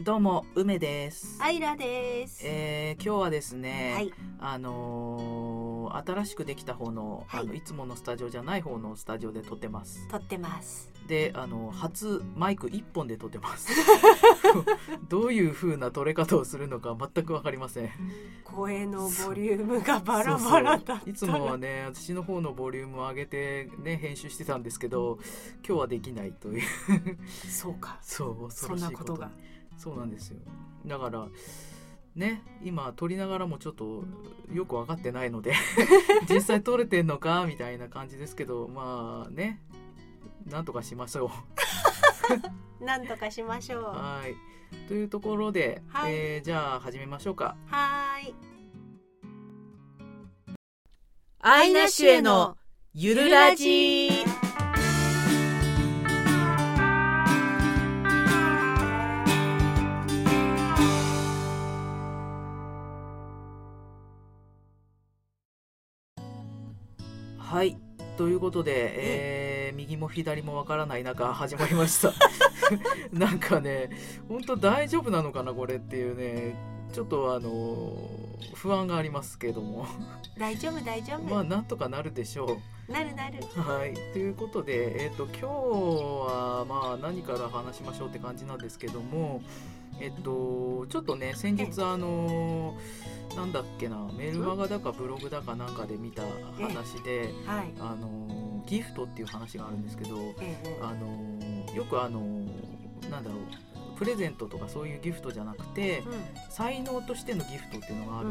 [0.00, 1.38] どうも梅です。
[1.40, 2.40] アイラです。
[2.44, 4.12] えー今日はですね、はい。
[4.40, 10.08] あのー新しくできた方の、はいあのいつものスタジオじゃない方のスタジオで撮ってます。
[10.08, 10.90] 撮ってます。
[11.06, 13.70] で、あの初マイク一本で撮ってます。
[15.08, 17.90] どういう風な撮れ方をするのか全くわかりません。
[18.44, 20.98] 声のボリュームがバラバラだったら。
[21.00, 25.18] そうそういつもはね、私の方のボリュームを上げてね編集してたんですけど、
[25.66, 26.62] 今日はできないという。
[27.48, 27.98] そうか。
[28.00, 29.30] そう恐そんろしいこになこととが。
[29.76, 30.36] そうなんですよ。
[30.86, 31.26] だから
[32.14, 34.04] ね今撮りながらもちょっと
[34.52, 35.54] よく分かってないので
[36.28, 37.46] 実際撮れてんのか？
[37.46, 39.60] みたいな感じですけどまあね
[40.46, 41.30] なんとかしましょ
[42.80, 42.84] う。
[42.84, 43.84] なんとかしましょう。
[43.94, 44.34] ははい。
[44.88, 46.14] というところで、はい。
[46.14, 47.56] えーじゃあ始めましょうか。
[47.70, 48.34] ーい。
[51.40, 52.56] アイナシュへの
[52.94, 54.08] ゆるラジ。
[54.08, 54.51] は
[68.16, 69.48] ということで、え。
[69.48, 72.12] ー右も左もわからない中始まりました。
[73.12, 73.90] なんかね
[74.28, 76.54] 本当大丈夫なのかなこれっていうね
[76.92, 78.08] ちょっとあの
[78.54, 79.86] 不安がありますけども。
[80.38, 81.22] 大丈夫大丈夫。
[81.22, 82.58] まあなんとかなるでしょう
[82.92, 83.38] なるなる。
[83.56, 89.42] はい、ということで、えー、と今日はまあ何から話しましょうって感じなんですけども、
[89.98, 92.76] えっと、ちょっとね先日あの
[93.34, 96.22] なんだっけなメルマガだかブログだかなんかで見た
[96.60, 97.72] 話で、はい。
[97.80, 102.20] あのギフトっていう話があるんですけどええあのよくあの
[103.10, 106.12] なんだろうプレゼントとかそういうギフトじゃなくてうん。
[106.50, 108.28] 才能としてのギフトっていうのがある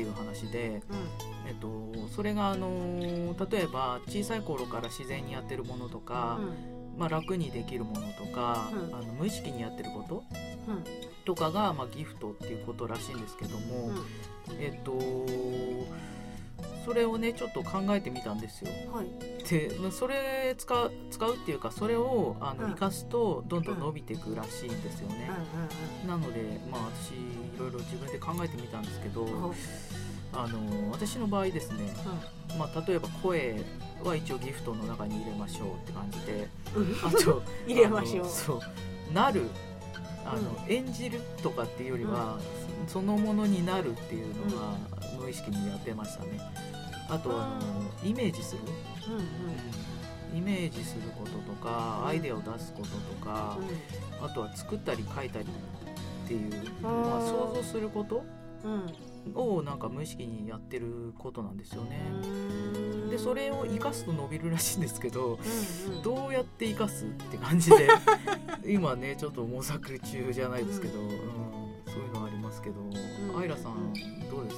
[0.00, 0.82] っていう話で。
[0.90, 1.40] うん。
[1.48, 6.38] えっと、それがあの例えば小さい頃から自然にやってるものとか、
[6.96, 8.94] まあ、楽にできるものとか、うん。
[8.94, 10.24] あの無意識にやってること
[10.68, 10.84] うん。
[11.24, 13.90] とかが、まあ、ギフトっていうことらしいんですけども、
[14.48, 14.56] うん。
[14.58, 14.92] えっと
[16.84, 18.70] それをねちょっと考えてみたんですよ。
[18.92, 19.06] はい。
[19.48, 25.28] でまあそれ使う使うっていうかそれをあの、うん生かすとどんどん伸びていくらしいんですよね。
[26.04, 29.26] うなので、まあ、私いろいろ自分で考えてみたんですけど、
[30.32, 31.92] あの私の場合ですね
[32.58, 33.64] まあ、例えば声
[34.04, 36.96] は一応ギフトの中に入れましょうって感じでうん。
[37.06, 38.26] あと 入れましょう。
[38.26, 39.12] そう。
[39.12, 39.42] なる
[40.24, 42.38] あの、演じるとかっていうよりは、
[42.86, 44.74] そのものになるっていうのが
[45.18, 46.40] 無意識にやってましたね。
[47.08, 47.58] あとあ
[48.02, 48.60] のイメージする、
[49.08, 50.38] うんうん。
[50.38, 53.58] イメージすることとかアイデアを出すこととか
[54.22, 56.50] うあとは作ったり書いたりっていう、
[56.80, 58.24] まあ、想像すること？
[58.68, 58.94] ん。
[59.34, 62.00] をなんか無意識にやってることなんですよね。
[62.22, 63.10] うん。
[63.10, 65.38] でそれを生かすと伸びるらしいんですけど
[65.88, 66.02] うんうん。
[66.02, 67.88] どうやって生かすって感じで
[68.64, 71.08] 今ねちょっと模索中じゃないですけど、うん。
[71.10, 72.92] そういうのありますけど、ん。
[73.38, 74.56] アイラさうんんどうです？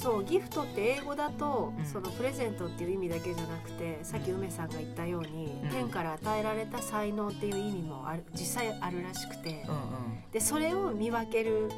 [0.00, 1.84] そうギフトって英語だと、うん。
[1.84, 5.70] そのプレゼントっていう意味だけじゃなくてさっき梅さんが言ったように、うん。
[5.70, 9.64] 天から与えられた才能っていう意味もある実際あるらしくて。
[9.68, 10.30] うんうん。
[10.30, 11.70] でそれを見分ける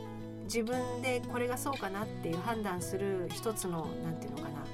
[0.45, 4.67] 自分でこれがそうかなっていう判断する一つのなんていうのかな。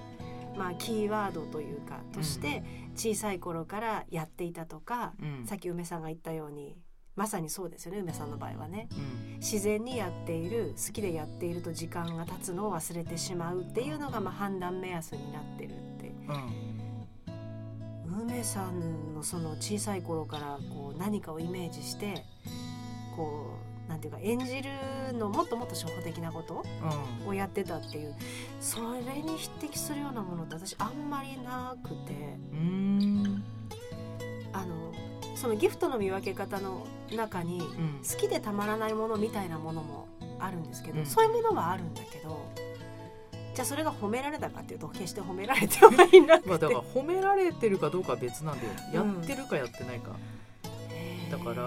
[0.56, 2.64] まあキーワードというかとして
[2.96, 5.46] 小さい頃からやっていたとか、うん。
[5.46, 6.76] さっき梅さんが言ったように
[7.16, 8.88] まさにそうですよね梅さんの場合はね。
[8.92, 9.38] うん。
[9.38, 16.12] 自然にやっている好きでやっていると時間が経つのを忘れてしまうっていうのがまあ判断目安になってるって。
[16.28, 16.76] うん。
[18.20, 22.24] 梅さんのその小さい頃からこう何かをイメージして
[23.16, 23.54] こ
[23.86, 24.70] うなんていうか演じる
[25.14, 26.64] のもっともっと初歩的なこと
[27.26, 28.14] をやってたっていう
[28.60, 31.94] それに匹敵するようなものって私あんまりなくて。
[32.52, 32.62] うんう
[33.28, 33.44] ん。
[34.52, 34.92] あの
[35.36, 38.00] そのギフトの見分け方の中にうん。
[38.02, 40.08] 好きでたまらないものみたいなものも
[40.40, 41.06] あるんですけど、うん。
[41.06, 42.46] そういうものはあるんだけど
[43.54, 48.72] じゃあそれが褒められたかっていうと決して褒められてはいなくて、まあだから褒められてるかどうかは別なんだよ。
[48.92, 49.22] やうん。
[49.22, 50.10] ってるかやってないか、
[51.30, 51.62] だから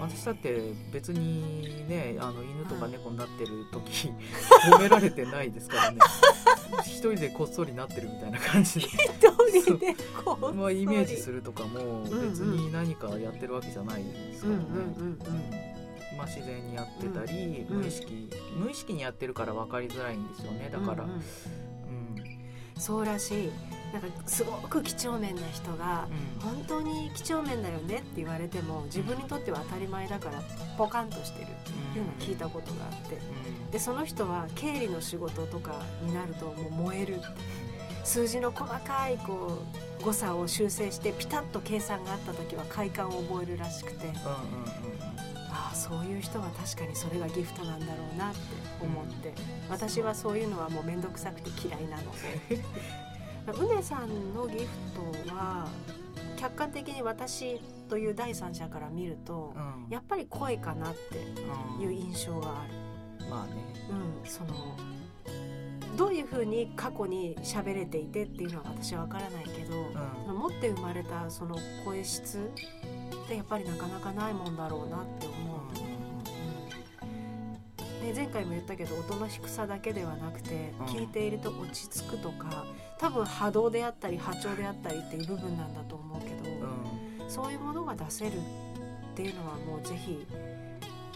[0.00, 4.10] 私だって別にねあの犬とか猫になってる時
[4.72, 5.98] 褒められてないですからね。
[6.82, 8.86] 一人でこっそりなってるみたいな感じで。
[8.86, 9.94] 一人で
[10.24, 15.76] こう まあイメージするとかもん別に何かやってるわけじゃないですうんからね、
[16.16, 20.70] まあ、自然にやってたり、うん無意識無意識にやってるから分かりづらいんですよね。
[20.72, 21.16] だから、うんうん。
[21.16, 21.22] うん。
[22.80, 23.50] そうらしい
[24.00, 26.06] なんかすごく几帳面な人が
[26.42, 26.54] うん。
[26.54, 30.42] 本当に几帳面だよねって言われても自分にとっては当たり前だから
[30.76, 33.18] ポカンとしてるっていうのを聞いたことがあって。
[33.70, 37.20] でその人は経理の仕事とかになるともう燃える
[38.04, 39.62] 数字の細かいこ
[40.00, 44.06] う誤差を修正してピタッと計算があった時は快感を覚えるらしくて、
[45.50, 48.38] ああそういう人は確かにそれがギフトなんだろうなって
[48.82, 49.34] 思って、うん、
[49.70, 52.12] 私はそういうのはもう面倒くさくて嫌いなの
[52.48, 52.62] で
[53.52, 54.68] うねさんのギフ
[55.26, 55.68] トは
[56.36, 61.18] 客観的に私という第三者から見ると、うん、やっぱり声かなって
[61.82, 63.28] いう印象がある。
[63.30, 63.52] まあね、
[64.22, 64.76] うん、その
[65.96, 69.76] どういうふうに過去に喋れていてっていうのは私は分からないけど、
[70.28, 72.38] うん、持って生まれたその声質
[73.24, 75.63] ってやっぱりなかなかないもんだろうなって思う。
[78.04, 82.64] うん、で前回も言ったけど音の低さだけではなくて、聞いていると落ち着くとか
[82.98, 86.44] 多分波動であったり波長であったりっていう部分なんだと思うけど、
[87.28, 90.26] そういうものが出せるっていうのはもうぜひ、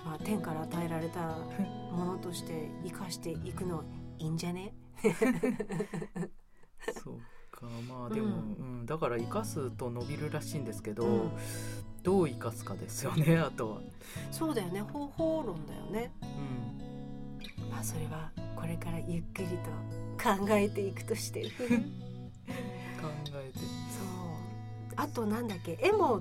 [0.05, 1.37] まあ、天から与えられた
[1.93, 3.85] ものとして生かしていくの
[4.19, 4.73] いいんじゃね？
[7.03, 7.19] そう
[7.51, 11.31] かまあでも、うん、うん、だから生かすと伸びるらしいんですけど、うん、
[12.03, 13.81] どう生かすかですよねあとは。
[14.31, 16.13] そうだよね方法論だよね。
[16.23, 16.78] うん
[17.79, 19.71] まあそれはこれからゆっくりと
[20.21, 23.59] 考えていくとして 考えて。
[23.61, 23.69] そう。
[24.97, 25.79] あとなんだっけ？
[25.81, 26.21] 絵も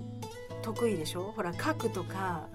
[0.61, 1.33] 得意でしょ？
[1.35, 2.47] ほら書くとか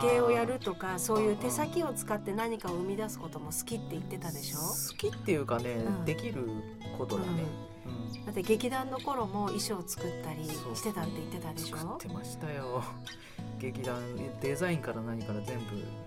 [0.00, 4.58] 手芸をやるとかそういう手先を使って何かを生み出すことも好きって言ってたでしょ？
[4.58, 6.48] 好きっていうかね、うん、できる
[6.96, 7.75] ことだね、うん、
[8.24, 11.76] だって劇団の頃も衣装作ったりしてたって言ってたでしょ？
[11.76, 12.82] 作ってましたよ。
[13.58, 13.96] 劇団
[14.40, 15.58] デザインから何から全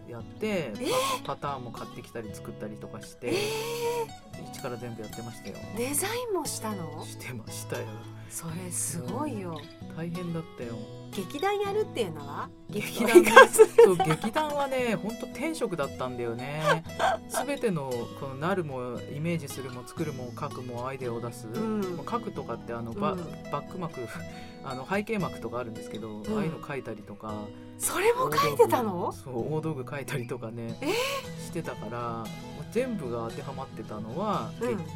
[0.05, 0.73] 部やって、え？
[0.75, 5.55] ー、パターンも買ってきたり作ったりとかして、えー、一から全部やってましたよ。
[5.77, 7.03] デザインもしたの？
[7.05, 7.85] してましたよ。
[8.29, 9.59] それすごいよ、
[9.97, 10.75] 大変だったよ
[11.11, 12.49] 劇団やるっていうのは？
[12.69, 13.31] 劇団ね
[13.83, 16.83] そう劇団はね本当天職だったんだよね。
[17.45, 23.17] 全てのこのなるもイメージするも作るも書くもアイデアを出す、うん、書くとかってあのバ,、うん、
[23.51, 23.99] バック幕
[24.63, 27.33] あの背景幕とかあるんですけど、うん、ああいうの書いたりとか。
[27.77, 29.11] それも書いてたの？
[29.13, 30.87] そう大道具書いたりとかね、え？
[30.87, 30.91] ー、
[31.45, 32.25] してたから
[32.71, 34.51] 全部が当てはまってたのは、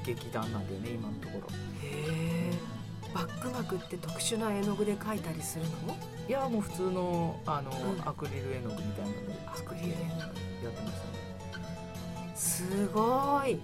[0.05, 1.47] 劇団なんだよね今のところ。
[1.81, 2.82] へえ
[3.13, 5.95] バック膜って特殊な絵の具で描いたりするの？
[6.27, 9.33] いやもう普通のあの、うん、アクリル絵の具みたいなので。
[9.47, 10.21] アクリル絵の具。
[10.65, 12.33] やってましたね。
[12.35, 13.59] すごい、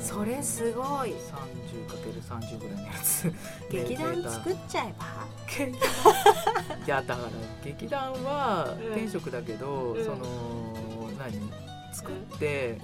[0.00, 1.12] それすごい。
[1.12, 3.32] 30×30 ぐらいのやつ。
[3.70, 5.04] 劇団作っちゃえば？
[6.84, 7.28] いやだから
[7.64, 10.26] 劇団は天職だけど、うん、その
[11.18, 11.38] 何？
[11.92, 12.78] 作って、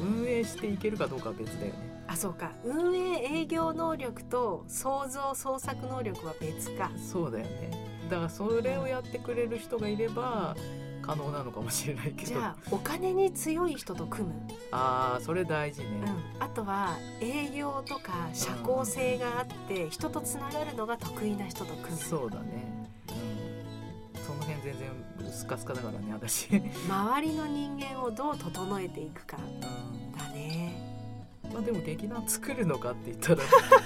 [0.00, 2.50] 運営していけるかどうかは別だよねあそうか。
[2.64, 6.90] 運営営業能力と創造創作能力は別か。
[6.96, 7.70] そうだよね。
[8.10, 10.56] だからそれをやってくれる人がいれば
[11.02, 12.32] 可能なのかもしれないけど。
[12.32, 14.34] じゃあお金に強い人と組む。
[14.72, 15.88] ああそれ大事ね、
[16.38, 21.96] うん、あとは営業とか社交性があって、人とつながるのが得意な人と組む。
[21.98, 22.86] そうだね。
[24.14, 24.22] うん。
[24.22, 26.48] その辺全然スカスカだからね私。
[26.88, 30.85] 周りの人間をどう整えていくか、うん、だね
[31.52, 33.36] まあでも劇団作るのかって言ったら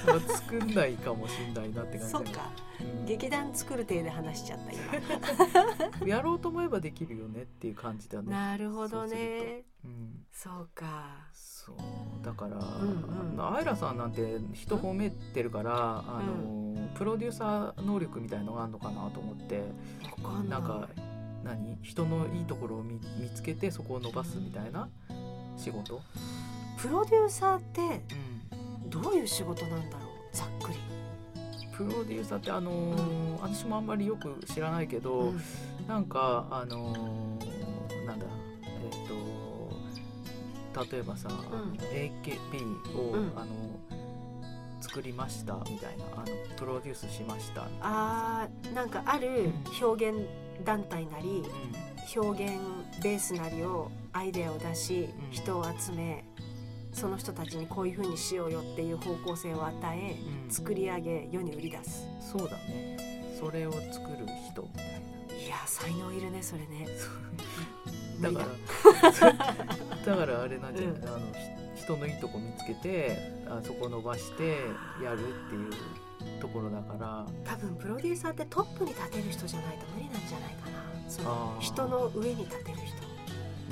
[0.06, 4.72] まあ作んないかもしんないなって感じそうか、うん、劇団作る体で話しちゃった
[6.00, 6.08] 今。
[6.08, 8.30] やろうと思えばできるよねっていう感じだね。
[8.30, 9.64] なるほどね。
[9.84, 11.28] うん、そうか。
[11.32, 11.76] そう。
[12.24, 19.62] だから、うんうん、アイラさんなんて人褒めてるから、あのプロデューサー能力みたいのがあるのかなと思って。
[20.48, 20.88] なんか
[21.44, 21.78] 何？
[21.82, 24.88] 人のいいところを見見つけてそこを伸ばすみたいな
[25.56, 26.02] 仕事？
[26.80, 28.00] プロデューサーって
[28.88, 30.36] どういう仕事なんだろう？
[30.36, 30.78] ざっくり。
[31.76, 33.02] プロデューサーってあのーう
[33.34, 35.40] ん、私もあんまりよく知らないけど、うん、
[35.88, 38.26] なんかあのー、なんだ
[38.64, 39.08] えっ、ー、
[40.84, 43.46] と例えばさ、うん、AKB を、うん、あの
[44.80, 50.18] 作りましたみたいなあのプロデュースしましたあーなんかある表現
[50.64, 51.42] 団体なり、
[52.14, 52.52] 表現
[53.02, 56.22] ベースなりをアイデアを出し、人を集め
[56.92, 62.06] その人たちにこういうふうにしようよっていう方向性を与え、うん、作り上げ世に売り出す。
[62.20, 62.96] そうだね。
[63.38, 65.00] それを作る人みたいな。
[65.34, 66.86] いや才能いるねそれね。
[68.20, 69.32] だから
[70.04, 71.20] だからあれなんじゃない、うん、あの
[71.74, 73.16] 人のいいとこ見つけて
[73.48, 74.58] あそこ伸ばして
[75.02, 77.26] やるっていうところだから。
[77.44, 80.80] 多分プロデューサーってトップに立てる人じゃないと無理なんじゃないかな。
[81.08, 82.96] その人の上に立てる人。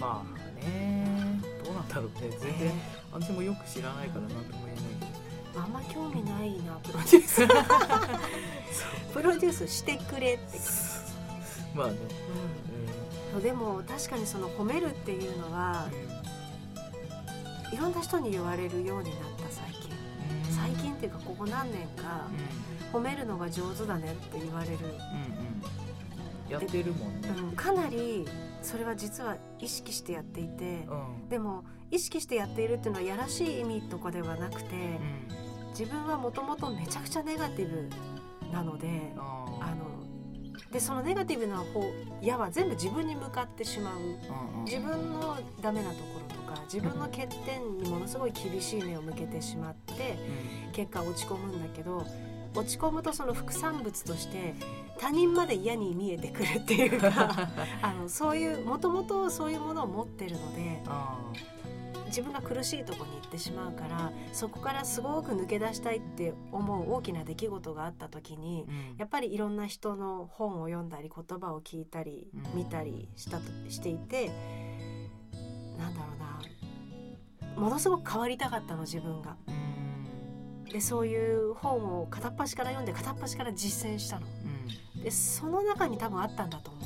[0.00, 2.12] まあねどうなんだろうね。
[2.30, 5.62] 全然、えー私もよく知らないから何とも言えないけど。
[5.62, 7.46] あんま興味ないなプロデュース。
[9.12, 10.58] プロデュースしてくれって。
[11.74, 11.94] まあね、
[13.34, 15.88] うん、でも確かにその褒めるっていうのは、
[17.70, 19.90] うん、いろんな人に言われるようになった最近、
[20.54, 22.26] 最近っていうかここ何年か
[22.92, 28.26] 褒めるのが上手だねって言われる、うんうん、やってるもんね、うん、かなり
[28.68, 34.78] それは実は意識してやっていて、うん、でも意識してやっているっていうのはやらしい意味とかではなくて、う
[35.64, 37.88] ん、自分はもともとめちゃくちゃネガティブ
[38.52, 39.88] なのであの
[40.70, 41.82] でそのネガティブな方
[42.20, 50.18] 矢は全部自分に向かってしまう、うんうん、自分のダメなところとか自分の欠点にものすごい厳しい目を向けてしまって、
[50.72, 52.04] 結果落ち込むんだけど
[52.58, 54.54] 落ち込むとその副産物として
[54.98, 57.48] 他人まで嫌に見えてくるっていうか
[57.82, 60.82] あのそういうもともとそういうものを持ってるので
[62.06, 74.30] 自分が苦しいとこに行ってしまうからそこからすごく抜け出したいって思う大きな出来事があった時に、うん、やっぱりいろんな人の本を読んだり言葉を聞いたり、見たりしたとしていて
[75.78, 77.62] なんだろうな。
[77.62, 79.36] ものすごく変わりたかったの自分が。
[80.72, 84.26] でそういう本を片っ端から読んで片っ端から実践したの。
[85.02, 86.84] でその中に多分あったんだと思う。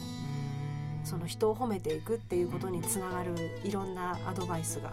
[1.05, 3.35] その人を褒めていくっていうことにつながる
[3.65, 4.93] いろんなアドバイスが、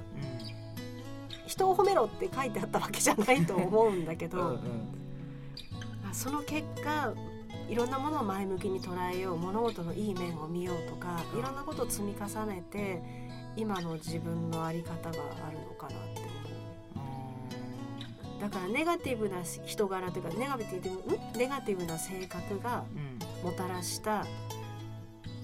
[1.45, 7.13] 人を褒めろって書いてあったわけじゃないと思うんだけど うん、その結果
[7.69, 13.01] いろんなものを前向きに捉えよう物事のいい面を見ようとかいろんなことを積み重ねて
[13.55, 15.17] 今の自分の在り方が
[15.47, 16.08] あるのかな
[18.39, 22.85] だからネガティブな人柄というかネガティブネガティブな性格が
[23.43, 24.25] もたらした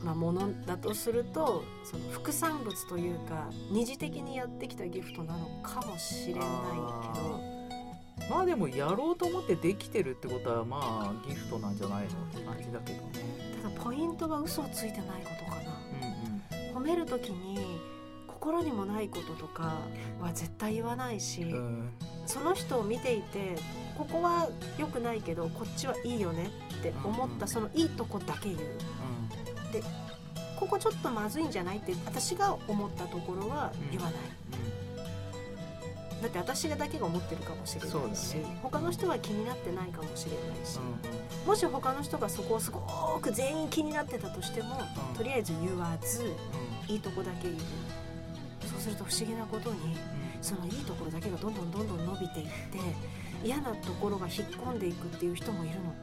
[0.04, 6.44] まあ、ものだとするとその副産物というか二次的にやってきたギフトなのかもしれない
[7.14, 7.56] けど。
[8.30, 13.12] まあでもやろうと思ってできてるってことはまあギフトなんじゃないのって感じだけどね。
[13.62, 15.80] ただポイントは嘘をついてないことかな、
[16.58, 17.80] うんうん、褒める時に
[18.46, 19.80] 心にもないこととか
[20.22, 21.90] は絶対言わないし、うん、
[22.28, 23.56] その人を見ていて
[23.98, 24.48] ここは
[24.78, 28.60] 良くないけどこっちはいいよねって思ったそのいいとこだけ言う、
[29.74, 29.82] で
[30.60, 34.14] ここちょっとまずいんじゃないって私が思ったところは言わない、
[36.14, 40.78] うん、だって私がだけが思ってるかもしれないし、ね、他の人は気になってないかもしれないし、
[41.42, 42.80] うん、もし他の人がそこをすご
[43.20, 46.32] く全員気になってたとしても、うん、とりあえず言わず、
[46.88, 47.56] いいとこだけ言う
[48.62, 49.98] そうすると不思議なことに、
[50.42, 52.52] そのいいところだけがどんどんどんどん伸びていって
[53.44, 55.94] 嫌なところが引っ込んでいくっていう人もいるの。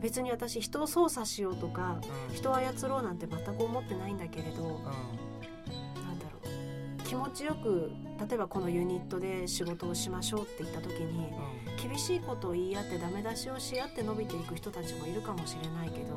[0.00, 2.00] 別に私人を操作しようとか、
[2.30, 7.02] うん、人を操ろうなんて全く思ってないんだけれど、うん、なんだろう。
[7.02, 7.90] 気持ちよく
[8.28, 11.32] 例えばこのユニットで仕事をしましょうって言った時に、
[11.80, 16.14] うん、厳しいことを言い合ってダメ出しをし合って伸びていく人たちもいるかもしれないけど、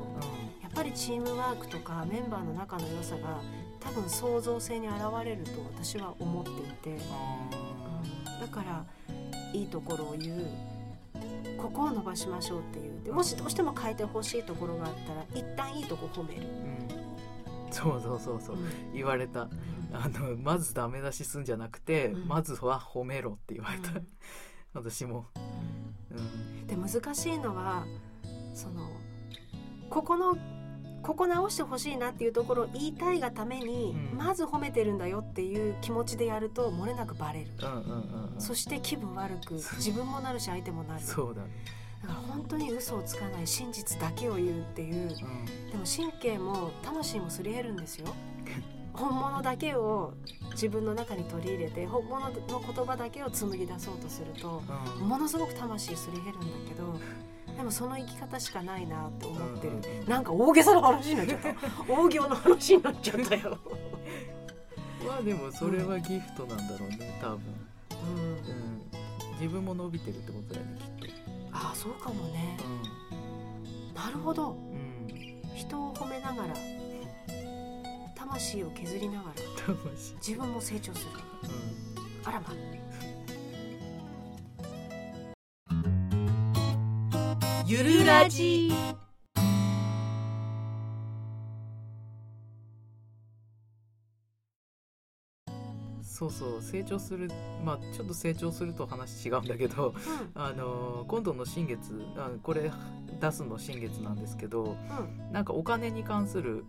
[0.61, 3.41] やっぱりチームワークとかメンバーの仲の良さが
[3.81, 7.03] 多分創造性に現れると私は思っていて、
[8.39, 8.85] だから
[9.53, 10.45] いいところを言う
[11.57, 13.03] ここを伸ばしましょうっていう。
[13.03, 19.49] でもしどうしても変えてほしいところがあったら一旦いいとこ褒める、うん、そうそうそうそう、うん、言われた。
[19.93, 23.91] あのまずダメ出しすんじゃなくて、うん、まずは褒めろって言われた、
[24.73, 25.27] 私も、
[26.09, 27.85] うん、で難しいのは
[28.53, 28.89] その
[29.89, 30.37] ここの
[31.03, 37.47] ここ直してほしいなっていうところを言いたいがために、うん、まず褒めてるんだよっていう気持ちでやると漏れなくバレる、
[38.37, 41.01] そして気分悪く自分もなるし相手もなる。
[41.03, 41.49] そうだ、ね、
[42.03, 48.07] だから本当に嘘をつかない真実だけを言うっていう、うん、でも神経も魂もすり減るんですよ。
[48.93, 50.13] 本物だけを
[50.51, 54.61] 自分の中に取り入れて本物の言葉だけを紡ぎ出そうとすると、
[54.99, 56.99] うん、ものすごく魂すり減るんだけど
[57.57, 61.49] でもその生き方しかないなって思ってる、うん、なんか大げさな話になっちゃった。
[61.93, 63.57] 大行の話になっちゃったよ。
[65.05, 67.39] まあでもそれはギフトなんだろうね多分、
[67.91, 68.81] うん、うん、
[69.33, 71.11] 自分も伸びてるってことだよねきっと。
[71.53, 72.57] ああそうかもね、
[73.89, 76.53] うん、なるほど、うん、人を褒めながら
[78.15, 79.33] 魂を削りながら
[80.25, 81.11] 自分も成長する、
[82.23, 82.53] うん、あらま
[87.65, 88.71] ゆるラジ。
[96.03, 97.31] そうそう成長する
[97.65, 99.95] まあちょっと成長すると話違うんだけど、
[100.35, 102.71] うん、あの今度の新月あこれ
[103.19, 106.65] 出すの新月なんですけど、うん、なんかお金に関する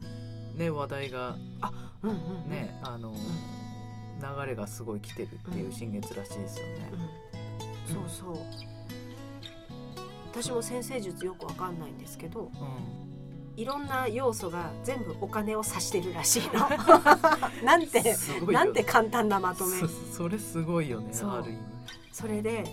[0.57, 1.71] ね話題があ、
[2.03, 6.91] うんうんうん、ねあの、うん、流れがすごい来てるっていう新月らしいですよね。
[7.87, 8.82] そうそう
[10.33, 12.51] 私も先生術よくわかんないんですけど、
[13.55, 16.69] いろんな要素が全部お金を指してるらしいの。
[17.63, 18.17] なんて
[18.51, 19.77] なんて簡単なまとめ。
[20.11, 21.61] それすごいよねある意味。
[22.13, 22.65] それで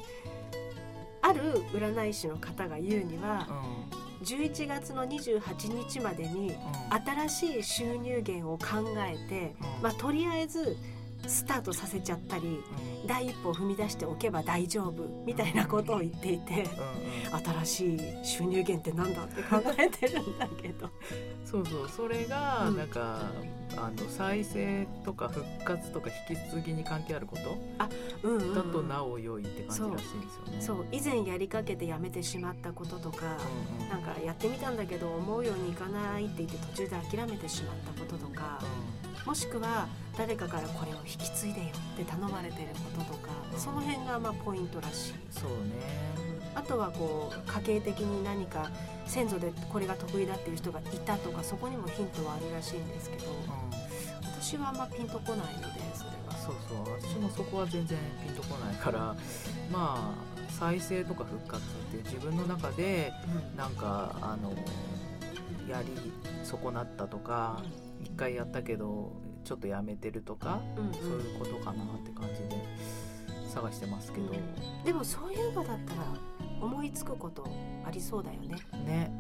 [1.22, 3.48] ある占い師の方が言うには、
[4.22, 6.56] うん、11月の28日までに
[7.28, 8.66] 新しい収入源を考
[8.98, 10.78] えて、うん、まあ、とりあえず
[11.28, 12.48] スタートさせちゃったり、
[13.02, 16.66] うん、第一歩踏み出しておけば大丈夫みたいなことを言っていて、
[17.64, 20.90] 新しい収入源って何だって考えてるんだけど。
[21.46, 21.90] そうそう。
[21.90, 23.32] それがなんか、
[23.78, 27.58] あの再生とか復活とか引き継ぎに関係あること？
[27.78, 27.88] あ、
[28.24, 30.62] うんうんうん、だとなお良いって感じらしいんですよね。
[30.62, 30.86] そう。
[30.92, 33.38] 以前やりかけてやめてしまったこととか、
[33.80, 45.14] うんうん、なんかやってみたんだけど思うようにいかないって言って途中で諦めてしまったこととか、うん、もしくは誰かからこれを引き継いでよって頼まれてることとか、うん、その辺がまあポイントらしい。
[45.32, 46.30] そうね。
[46.56, 48.70] あとはこう家系的に何か
[49.06, 53.34] 先祖でこれが得意だっていう人がいたとかそこにもヒントはあるらしいんですけど、うん、
[54.42, 56.36] 私はあんまピンとこないのでそれは。
[56.38, 56.94] そうそう。
[57.02, 59.16] 私もそこは全然ピンとこないから
[59.72, 63.14] まあ再生とか復活って自分の中で
[63.56, 64.54] なんか、あの
[65.70, 66.12] やり
[66.44, 67.89] 損なったとか一、
[68.20, 69.14] 回やったけど
[69.46, 72.62] ちょっとやめてるとか、うんうん、そういうことかなって感じで
[73.48, 76.04] 探してますけど、うん、でもそういうのだったら
[76.62, 77.48] 思いつくこと
[77.86, 78.58] ありそうだよね。
[78.86, 79.12] ね、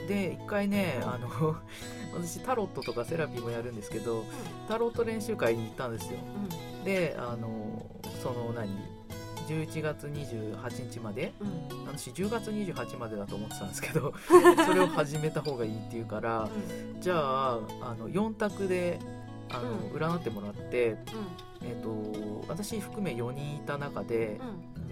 [0.00, 1.56] うん、で一回ねあの
[2.14, 4.24] 私タロットとかセラピーもやるんですけど、うん、
[4.68, 6.18] タロット練習会に行ったんですよ。
[6.78, 7.86] うん、であの
[8.22, 8.70] その何
[9.46, 14.12] 11月28日まで、うん、私10月28までだと思ってたんですけど
[14.66, 16.48] それを始めた方がいいっていうから、
[17.00, 18.98] じゃああの4択で
[19.50, 20.96] あの、占ってもらって、
[21.62, 24.40] えーと、私含め4人いた中で、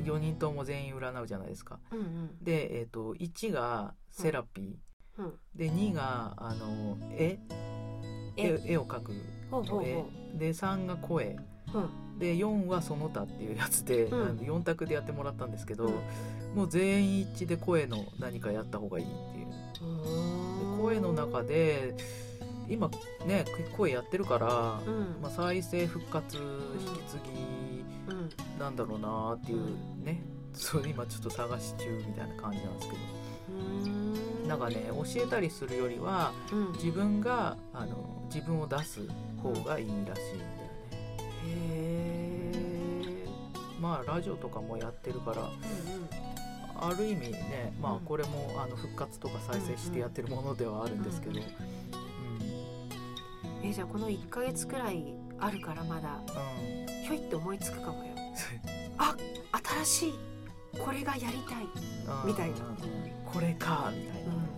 [0.05, 1.79] 4人とも全員占うじゃないですか。
[1.93, 7.39] うんうん、で、えーと、1がセラピー、うん、で2があの絵。
[8.37, 8.77] 絵。
[8.77, 9.13] を描く
[9.53, 10.05] の絵。
[10.37, 11.37] で3が声、
[11.73, 15.91] うん、で4はその他っていうやつで、うん、4択でやってもらったんですけど、
[16.55, 19.47] もう全員一致で声の何かやった方がいいっていう。
[20.77, 21.95] で声の中で
[22.69, 22.91] 今
[23.27, 23.45] ね
[23.77, 24.49] 声やってるから、
[25.21, 26.43] まあ、再生復活引
[26.95, 30.23] き継ぎなんだろうなっていうね、
[30.53, 33.25] それ今ちょっと探し中みたいな感じなんですけど。
[34.49, 36.33] なんかね教えたりするよりは、
[36.75, 39.01] 自分があの自分を出す
[39.43, 40.23] 方がいいらしい。
[40.37, 40.54] ん。
[43.81, 45.55] まあラジオとかもやってるから、うんうん。
[46.77, 51.41] ある意味ね、まあ、これもあの復活とか再生してやってるものではあるんですけど、
[53.63, 58.13] えじゃあこの1か月くらいあるからまだ、うん、ひょいって思いつくかもよ。
[58.99, 59.17] あ
[59.85, 60.15] 新しい。
[60.79, 61.67] これがやりたい。
[62.25, 62.57] みたいな。
[63.33, 64.54] これかみたいな、うん、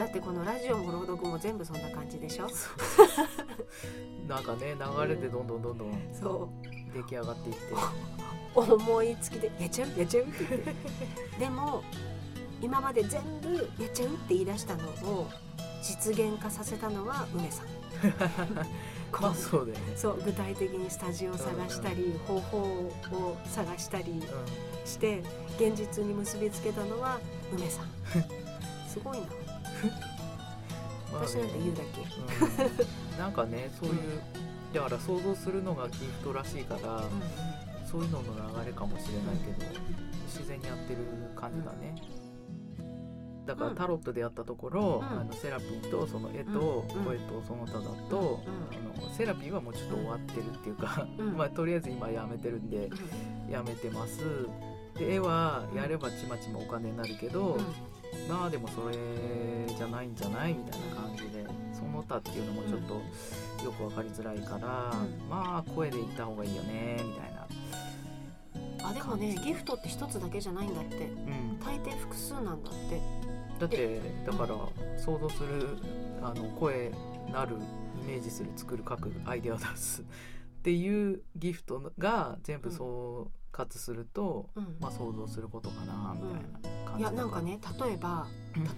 [0.00, 2.48] だってこのラジオも朗読も全部そんな感じでしょ？
[4.26, 6.94] なんかね流れでどんどんどんどんそう。
[6.94, 7.60] 出来上がっていって。
[8.54, 9.88] 思いつきで「やっちゃう？
[9.98, 10.74] やっちゃう」って言って。
[11.38, 11.84] でも
[12.62, 15.28] 今まで全部「やっちゃう」って言い出したのを
[15.82, 17.66] 実現化させたのは梅さん。
[19.20, 19.96] まあそうだよね。
[19.96, 24.22] そう具体的にスタジオを探したり、うん、方法を探したり
[24.86, 25.18] して、
[25.58, 27.20] うん、現実に結びつけたのは
[27.52, 27.86] 梅さん。
[28.88, 29.26] すごいな
[31.12, 32.02] 私なんて言うだけ、
[33.12, 34.20] うん、なんかねそういう、
[34.72, 39.66] だから想像するのがギフトらしいから、うんうん、そういうのの流れかもしれないけど、
[40.26, 40.98] 自然にやってる
[41.34, 41.94] 感じだね、
[43.46, 52.90] だからタロットでやったところ、あのセラピーとその絵と声とその他だと、あのセラピーはもうちょっと終わってるっていうか まあとりあえず今やめてるんで
[53.50, 54.20] やめてます。
[54.96, 57.58] で絵はやればちまちまお金になるけど、
[58.28, 58.94] まあでもそれ
[59.76, 62.94] じゃないんじゃないみたいな感じでその他っていうのもちょっと
[63.64, 64.94] よく分かりづらいから、
[65.28, 67.46] まあ声で言った方がいいよねみたいな。
[68.82, 73.00] あでもねギフトって一つだけじゃないんだって、うん、大抵複数なんだって。
[73.58, 74.56] だってだから
[74.98, 75.76] 想像する
[76.22, 76.90] あの声
[77.30, 77.56] なる
[78.02, 80.02] イメージする作る書くアイデアを出す
[80.60, 88.26] っていうギフトが全部総括すると、うん、まあ、想像することかなみたいな感じ、いやなんかね例えば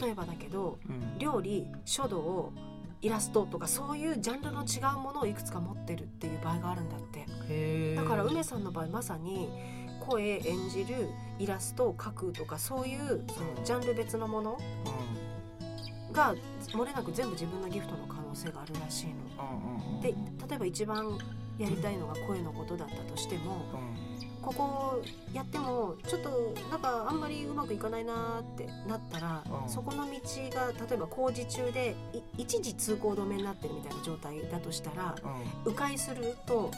[0.00, 2.52] 例えばだけど、うん、料理書道
[3.00, 7.96] イラストとかそういうジャンルの違うものをいくつか持ってるっていう場合があるんだって。
[7.96, 9.48] だから梅さんの場合まさに
[9.98, 11.08] 声演じる
[11.40, 14.60] イラストを描くとかそういうそのジャンル別のもの
[16.12, 16.34] が
[16.72, 20.00] 漏れなく全部自分のギフトの可能性があるらしいの。
[20.00, 20.10] で
[20.48, 21.18] 例えば一番
[21.62, 23.64] やりたいのが声のことだったとしても、
[24.42, 29.70] ここやってもちょっとなんかあんまりうまくいかないなってなったら、うん。
[29.70, 30.10] そこの道
[30.50, 35.14] が例えば工事中でい一時通行止めになってるみたいな状態だとしたら
[35.64, 35.72] うん。
[35.72, 36.70] 迂回すると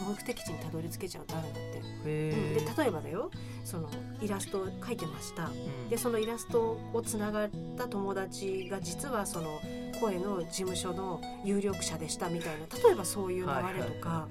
[0.00, 1.82] 目的地にたどり着けちゃうってあるんだって。
[2.06, 2.54] へうん。
[2.54, 3.30] でえ例えばだよ。
[3.64, 3.90] その
[4.22, 5.48] イラスト描いてました。
[5.48, 5.88] うん。
[5.90, 9.60] でそのイラストをつながった友達が実はその
[10.00, 14.28] 声の事務所の有力者でしたみたいな例えばそういう流れとか、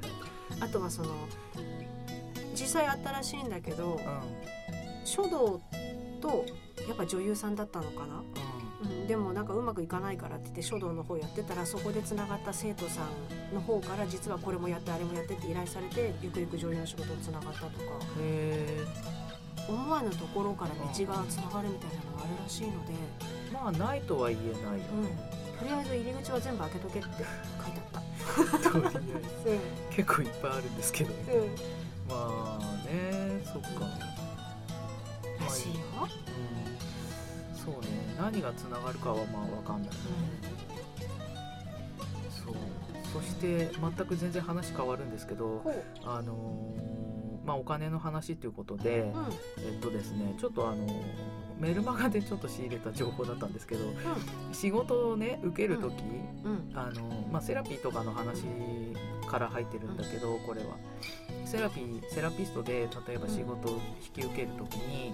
[0.59, 1.09] あとはその
[2.53, 4.61] 実際あったらしいんだけどうん。
[5.03, 5.59] 書道
[6.21, 6.45] と
[6.87, 8.23] やっぱ女優さんだったのかな、
[8.83, 13.01] うん、でもなんかうまくいかないからって言って書道の方やってたらそこでつながった生徒さ
[13.51, 17.71] んの方から実はこれもやってあれもやってって依頼されてゆくゆく女優の仕事につながったとか。
[19.67, 22.93] 思わぬところから道がつながるみたいなのがあるらしいので。
[23.53, 27.25] まあないとは言えないようん、とりあえず入り口は全部開けとけって書いて
[27.93, 28.01] あった。
[29.95, 31.21] 結構いっぱいあるんですけどん、うん、
[32.09, 33.81] まあねそっか。
[33.81, 33.87] ま
[35.41, 35.79] あらしいよ。
[36.01, 36.05] う
[37.53, 37.55] ん。
[37.55, 37.87] そうね。
[38.19, 39.91] 何がつながるかはまあわかんない
[42.43, 42.55] そう。
[43.13, 45.61] そして全く全然話変わるんですけど
[46.03, 49.25] あのーまあお金の話ということで、うん、
[49.65, 50.87] えっとですねちょっとあの
[51.61, 53.81] メルマガでちょっと仕入れた情報だったんですけど
[54.51, 55.93] 仕事をね受ける時、
[56.43, 58.45] うん、あのまあ、セラピーとかの話
[59.31, 60.77] から入ってるんだけどこれは。
[61.45, 63.79] セラピーセラピストで例えば仕事を
[64.15, 65.13] 引き受ける時に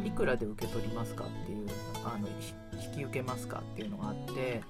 [0.00, 1.66] うん、いくらで受け取りますかっていう
[2.04, 2.54] あのひ
[2.90, 4.62] 引き受けますかっていうのがあって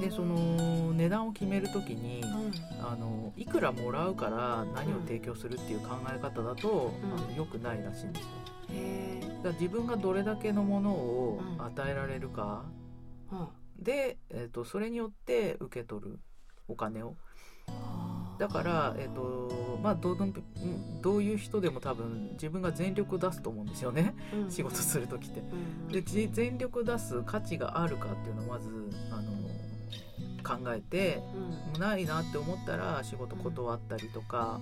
[0.00, 7.12] でその値段を決める時にうん、あのいくらもらうから何を提供するっていう考え方だと、うん。
[7.12, 8.28] あの良くないらしいんですよ。
[9.42, 11.64] だ自分がどれだけのものをうん。
[11.64, 12.64] 与えられるか
[13.32, 13.48] うん、
[13.82, 16.18] で、えー、とそれによって受け取る
[16.68, 17.16] お金を
[18.38, 20.28] だから、えーとまあ、どの
[21.02, 24.14] どういう人でも多分自分が全力を出すと思うんですよね。
[24.32, 24.50] うん。
[24.50, 25.40] 仕事する時って。
[25.40, 28.68] うん、でじ全力出す価値があるかっていうのをまず
[29.10, 29.32] あの
[30.42, 31.22] 考えて
[31.74, 34.60] うん、ないなって思ったら仕事断ったりとか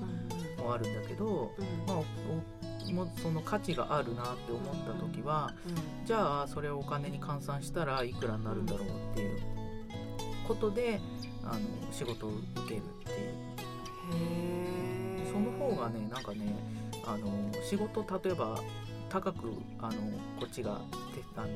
[0.59, 5.53] うん、もあるんだけど、うん、まあ、おもうその価値があるなって思った時は
[6.05, 9.41] じゃあそれをお金に換算したらいくらになるんだろうっていう
[10.47, 11.01] ことで
[11.45, 13.46] あの仕事を受けるっていう
[15.33, 16.55] その方がねなんかね
[17.05, 17.27] あの
[17.63, 18.61] 仕事例えば
[19.09, 19.93] 高くあの
[20.39, 20.81] こっちが
[21.15, 21.49] てあの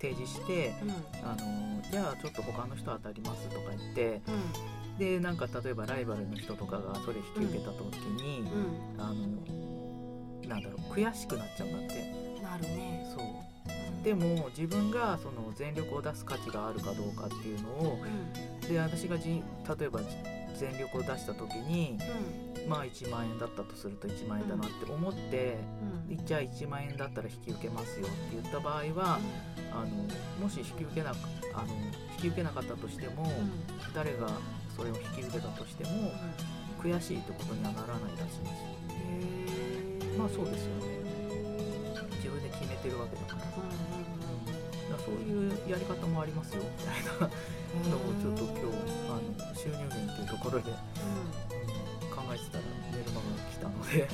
[0.00, 0.90] 提示してうん、
[1.22, 4.20] あのじゃあちょっと他の人当たりますとか言って
[4.92, 9.70] うん、でなんか例えばライバルの人とかがそれ引き受けた時に、うん、あの
[10.48, 12.42] なんだろう悔しくなっちゃうんだって。
[12.42, 13.06] なるね。
[13.16, 13.26] そう。
[13.88, 14.02] うん。
[14.02, 19.42] でも自分がその全力を出す価値があるかどうかっていうのをうん、で私がじ
[19.78, 20.00] 例えば
[20.58, 21.98] 全力を出した時に
[22.62, 25.56] うん、まあ1万円だったとすると1万円だなって思って、
[26.10, 29.18] うん、じゃあ1万円だったら引き受けますよって言った場合は、
[29.72, 29.86] あの
[30.42, 31.16] もし引き受けなく
[31.54, 31.74] あの
[32.16, 34.28] 引き受けなかったとしても、うん、誰が
[34.76, 35.90] それを引き受けたとしても
[36.82, 40.18] 悔しいってことにはならないらしいんですよ。
[40.18, 41.00] まあそうですよね。
[42.16, 43.49] 自分で決めてるわけだから。
[45.04, 47.30] そういうやり方もありますよみたいな。
[47.72, 48.00] うん、のを
[48.34, 48.76] ちょっと今日
[49.08, 50.76] あの収入源っていうところで、うん。
[52.10, 54.08] 考えてたらメルマガが来たので。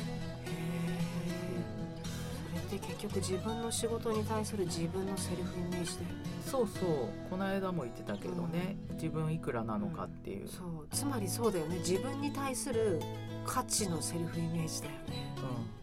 [2.66, 6.36] それって結局自分の仕事に対する自分のセルフイメージだよね。
[6.44, 7.30] そうそう。
[7.30, 10.86] この間も言ってたけどね、自分いくらなのかっていう、そう。
[10.90, 11.78] つまりそうだよね。
[11.78, 13.00] 自分に対する
[13.44, 15.34] 価値のセルフイメージだよね。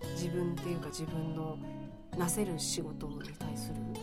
[0.03, 1.57] う自分っていうか自分の
[2.17, 3.75] なせる仕事に対する。
[3.75, 3.95] んうん、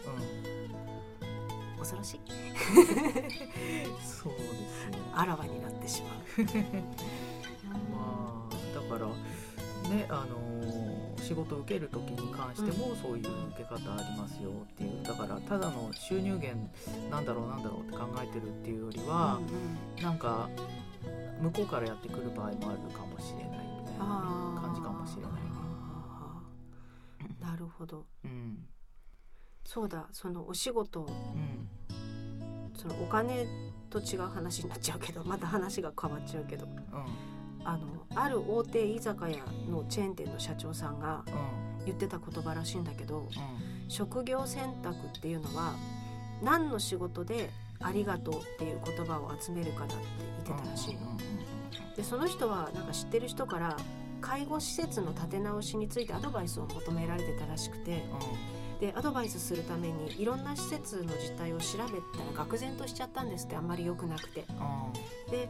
[1.81, 2.21] 恐ろしい。
[2.27, 3.13] そう
[3.95, 4.33] ですよ
[5.15, 6.19] あらわになってしまう。
[7.93, 9.07] まあだから
[9.91, 10.41] ねあのー
[11.31, 15.05] 仕事を受ける時に関してもそういう受け方ありますよっていう。
[15.05, 16.59] だからただの収入源
[17.09, 19.39] なんだろうなんだろうって考えてるっていうよりは、
[20.03, 20.49] なんか
[21.41, 25.39] 向こうからやってくる場合もあるかもしれないみたいな感じかもしれないね。
[27.39, 28.07] いなるほど。
[28.25, 28.67] うん
[29.73, 31.69] そうだそのお仕事うん。
[32.75, 33.47] そのお金
[33.89, 36.67] と違う話になっちゃうけどまた話が変わっちゃうけど。
[36.67, 36.75] うん。
[37.63, 41.85] あのある大手居酒屋のチェーン店の社長さんがうん。
[41.87, 43.29] 言ってた言葉らしいんだけどうん。
[43.87, 45.75] 職業選択っていうのは
[46.43, 49.95] 何の仕事でありがとうっていう言葉を集めるかだって
[50.47, 51.01] 言ってたらしいの。
[51.95, 53.77] でその人はなんか知ってる人から
[54.21, 58.03] 介護施設の立て直しについてアドバイスを求められてたらしくて
[58.81, 62.01] でアドバイスするためにいろんな施設の実態を調べ
[62.35, 64.45] たら愕然としちゃったんですってあんまり良くなくて。
[65.31, 65.49] で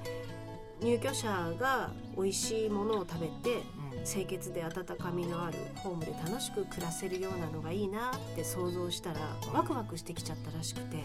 [0.83, 3.63] 入居者が美味しいものを食べて
[4.07, 9.21] 清潔で温かみのあるホームで楽しく暮らせるようなのがいいなって想像したら
[9.53, 10.97] ワクワクしてきちゃったらしくて。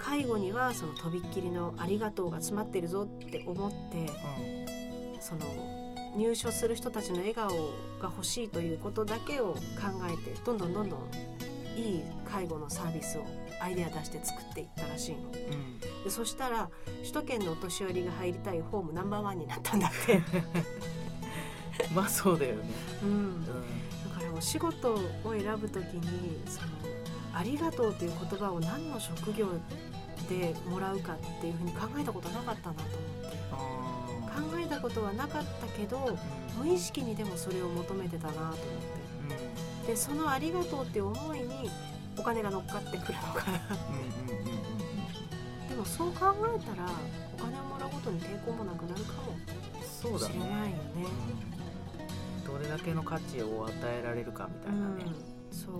[0.00, 4.10] 介護にはそのとびっきりの「ありがとう」が詰まってるぞって思って
[5.20, 5.40] その
[6.16, 7.56] 入所する人たちの笑顔が
[8.04, 9.58] 欲しいということだけを考
[10.08, 11.00] えてどんどんどんどん
[11.76, 13.24] いい介護のサービスを
[13.60, 15.30] アイデア出して作っていったらしいの。
[16.04, 16.68] でそしたら
[17.00, 20.20] 首都圏のお年寄りが入りたいホームナンバーワンになったんだって。
[21.94, 22.62] まあそうだよね、
[23.02, 23.52] うん、だ
[24.14, 24.98] からお仕事を
[25.32, 26.68] 選ぶ時にその
[27.32, 29.48] 「ありがとう」という言葉を何の職業
[30.28, 33.29] でもらうかっていうふうに考えたことなかったなと思って。
[33.29, 33.29] 考
[34.58, 36.16] えたことはなかったけど、
[36.58, 38.60] 無意識にでもそれを求めてたなと思って、
[39.80, 41.70] うん、でその「ありがとう」っていう思いに
[42.18, 43.58] お金が乗っかってくるのかな。
[45.68, 46.88] でもそう考えたら
[47.38, 51.06] お金をもらうことに抵抗もなくなるかもしれないよね。
[52.44, 55.74] どれだけの価値を与えられるかみたいなね、うん、そう。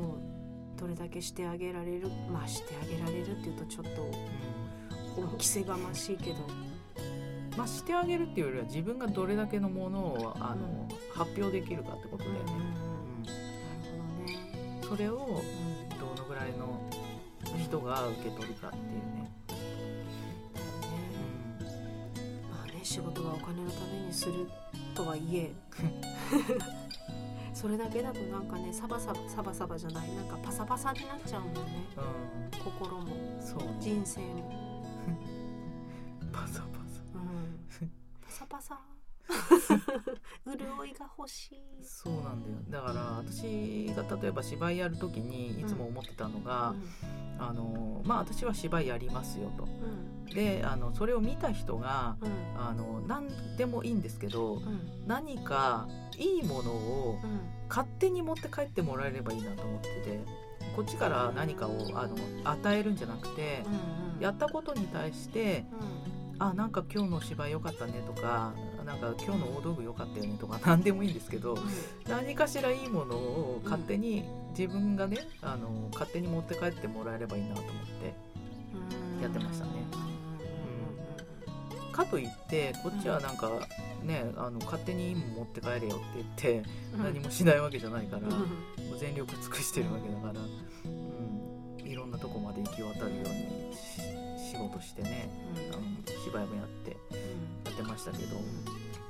[0.81, 4.11] どれだけしてあげられるまあしてあげられるっていうとちょっと
[5.15, 6.37] 本気せがましいけど、
[7.57, 12.53] まあ、してあげるっていうよりは自分がどれだけのものをあの、うん、発表できるかってことだよね。
[14.83, 15.43] うん、それを
[15.99, 16.81] どのぐらいの
[17.59, 19.31] 人が受け取るかっていうね。
[22.51, 24.49] まあね仕事はお金のためにする
[24.95, 25.53] とはいえ。
[27.53, 30.15] それだけだとなんかねサバサバサバサバじゃない。
[30.15, 31.61] なんかパサパサになっちゃうもんね、
[31.97, 33.07] うん、心も。
[33.41, 34.51] そう、人生も。
[36.33, 36.80] パサパ
[38.41, 38.81] サパサ。
[40.47, 41.85] 潤いが欲しい。
[41.85, 42.57] そうなんだよ。
[42.71, 46.75] だから私が例えば芝居やる時にいつも思ってたのが、
[47.39, 54.63] うん、あのまあ私は芝居やりますよと、うん、であのそれを見た人が、うん、あの何でもいいんですけど、
[55.07, 57.19] 何かいいものを
[57.69, 60.25] 勝手に持って帰ってもらえればいいなと思ってて
[60.75, 63.65] こっちから何かをあの与えるんじゃなくて、
[64.19, 65.67] やったことに対して、
[66.41, 68.53] あなんか今日の芝居良かったねとか
[68.85, 71.57] なんか今日の大道具良かったよねとか 何でもいいんですけど、
[72.09, 74.25] 何かしらいいものを勝手に
[74.59, 78.15] 自分がねあの勝手に持って帰ってもらえればいいなと思って
[79.23, 79.71] やってましたね。
[81.93, 83.51] かといってこっちはなんか
[84.03, 88.37] ね、あの勝手にいいもん持って帰れよって言って何もしないわけじゃないから、も
[88.95, 93.77] う全力尽くしてるわけだから、うん、いろんなとこまで行き渡るように
[94.51, 95.29] 仕事してね、
[95.71, 95.83] あの
[96.25, 96.91] 芝居もやって
[97.65, 98.37] やってましたけど。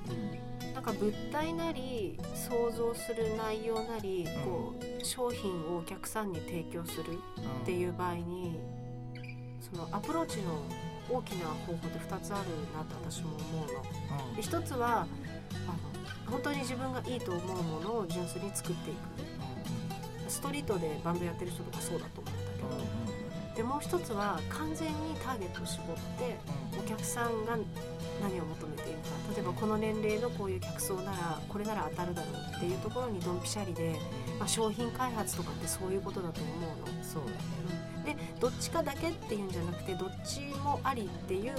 [0.08, 7.18] うん、なんか物体なり想像する内容なり、こう商品をお客さんに提供する
[7.62, 8.58] っていう場合に、
[9.60, 10.62] そのアプローチの
[11.10, 14.28] 大きな方法で2つあるなと私も思うの。
[14.28, 15.10] うん、で1つはあの
[16.30, 18.98] 本当に自分がいいと思うものを純粋に作っていく、
[20.24, 23.09] うん、ストリートでバンドやってる人とかそうだと思うんだけど、うん、
[23.60, 26.38] でもう一つは完全にターゲットを絞って
[26.78, 27.58] お客さんが
[28.22, 29.10] 何を求めているか。
[29.34, 33.96] 例えばこの年齢のこういう客層ならこれなら当たるだろうっていうところにドンピシャリで、
[34.38, 37.04] まあ、商品開発とかってそういうことだと思うの。
[37.04, 37.32] そうだ
[38.10, 38.16] ね。
[38.16, 41.52] でどっちかだけっていうんじゃなくてどっちもありっていう、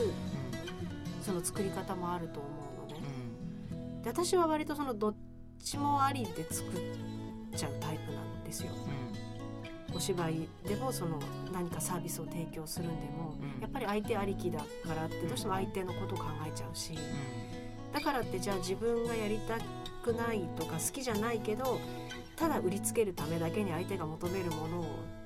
[1.21, 2.49] その作り方もあると思
[2.87, 3.03] うのね、
[4.01, 5.15] で私は割とそのどっ
[5.63, 6.73] ちもありで作っ
[7.55, 8.71] ちゃうタイプなんですよ。
[9.93, 11.19] お芝居でもその
[11.53, 16.97] 何かサービスを提供するんでも、やっぱり相手ありきだからってどうしても相手のことを考えちゃうし、
[17.93, 19.57] だからってじゃあ自分がやりた
[20.03, 21.79] くないとか好きじゃないけど
[22.35, 24.85] ただ売りつけるためだけに相手が求めるものを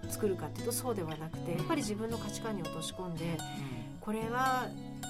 [0.09, 3.37] 作るかっていうとそうではなくてやっぱり自分の価値観に落とし込んで、
[4.01, 4.67] これは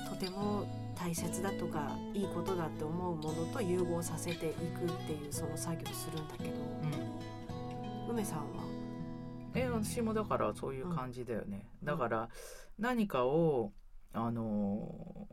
[0.09, 6.49] とても大切だとかいいことだって思うものと融合させていくっていうその作業するんだけど、
[8.09, 8.64] うん、梅さんは？
[9.55, 12.29] え私もだからそういう感じだよね、うん、だから
[12.77, 13.71] 何かを
[14.13, 15.27] あの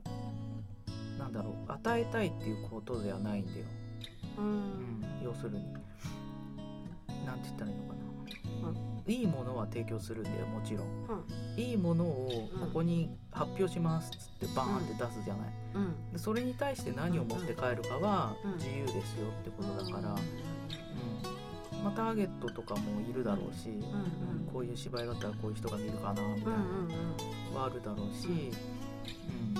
[1.16, 3.66] ー、なんだろう与えたいっていうことではないんだよ、
[4.38, 5.72] うん、うん、要するに。
[7.24, 9.12] なんて言ったらいいのかな、うん。
[9.12, 20.51] いいものは提供するんだよもちろん、うん、いいものをここに発表しますっつってバーンって出すじゃない、うん、でそれに対して何を持って帰るかは自由ですよってことだから、うん
[21.82, 29.54] まあ、ターゲットとかもいるだろうし、うんこういう芝居だったらこういう人が見るかなみたいなはあるだろうし、うん。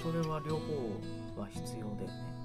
[0.00, 2.40] それは両方は必要だよね。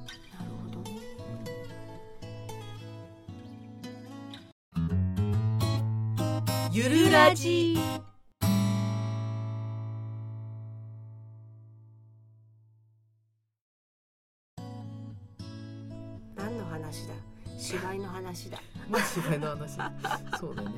[6.72, 7.78] ゆるラジ
[17.66, 18.60] 芝居の話だ。
[18.90, 19.78] まあ芝居の話。
[20.40, 20.72] そうだね。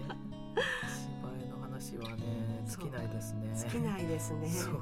[1.11, 3.53] 芝居の話はね尽きないですね。
[3.55, 4.47] 尽きないですね。
[4.49, 4.81] そう。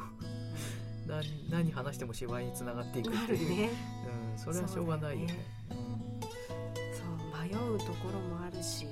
[1.08, 3.70] 何何話しても芝居につながっていくっていう、ね、
[4.34, 5.46] うん、それはしょうがないよね。
[5.70, 7.08] そう
[7.44, 8.88] 迷うところもあるし、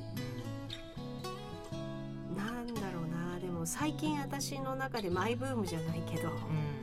[2.31, 3.39] うん、なんだろうな。
[3.39, 6.82] でも最近私の中でマイブームじゃないけど、うん、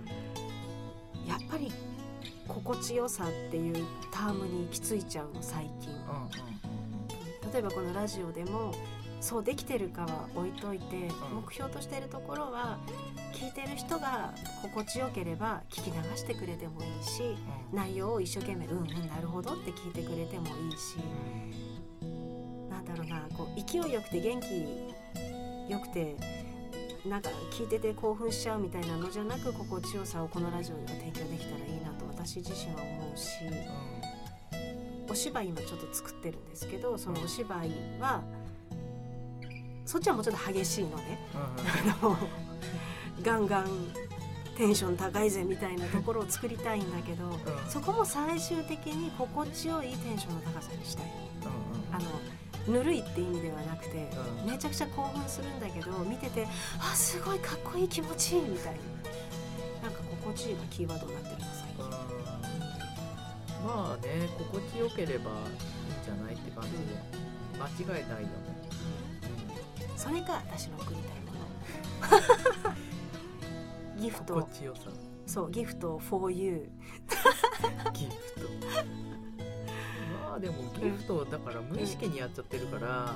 [2.54, 8.74] 心地よさっていうタームに行き着いちゃうの最近、うん、例えばこのラジオでも
[9.20, 10.96] そうできてるかは置いといて、
[11.30, 12.78] 目標としているところは
[13.34, 14.32] 聞いてる人が
[14.62, 17.36] 心地よければ聞き流してくれてもいいし、
[17.70, 20.96] 内容を一生懸命「うんうんなるほど」って聞いてくれてもいいし、
[22.02, 26.16] うなんだろうなこう勢いよくて元気よくて
[27.06, 33.38] なんか聞いてて興奮しちゃうみたいなのじゃなく心地よさをこのラジオには提供できたらいいなと私自身は思うし、
[35.08, 38.22] お芝居今ちょっと作ってるんですけどそのお芝居は。
[39.86, 41.02] そっちはもうちょっと激しいので、
[43.18, 43.66] うん、ガンガン
[44.56, 47.32] テンション高いぜみたいなところを作りたいんだけど、うん、
[47.68, 51.06] そこも最終的に心地よいテンションの高さにしたい、
[51.42, 54.08] うんうん、あのぬるいって意味ではなくて、
[54.44, 56.46] うん、めちゃくちゃ興奮するんだけど見てて
[56.78, 58.78] あすごいかっこいい気持ちいいみたいな。
[59.82, 61.36] なんか心地いいがキーワードになってる
[63.64, 66.78] まあね心地よければいいんじゃないって感じで、
[67.86, 68.60] 間違いないよね。
[69.96, 71.32] それが私の送りたいも
[73.96, 74.48] のギフト
[75.26, 76.70] そうギフト for you
[77.92, 78.48] ギフト
[80.26, 83.14] まあでもギフトだから無意識にやっちゃってるから、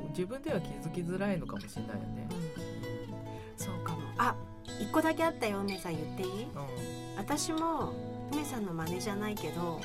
[0.00, 4.00] うん、自分では気づきづらいのかもしれないよね、うん、そうかも。
[4.18, 4.34] あ
[4.80, 7.92] 一個だけあったよ梅さん言っていい、うん、私も
[8.32, 9.80] 梅さんの真似じゃないけど、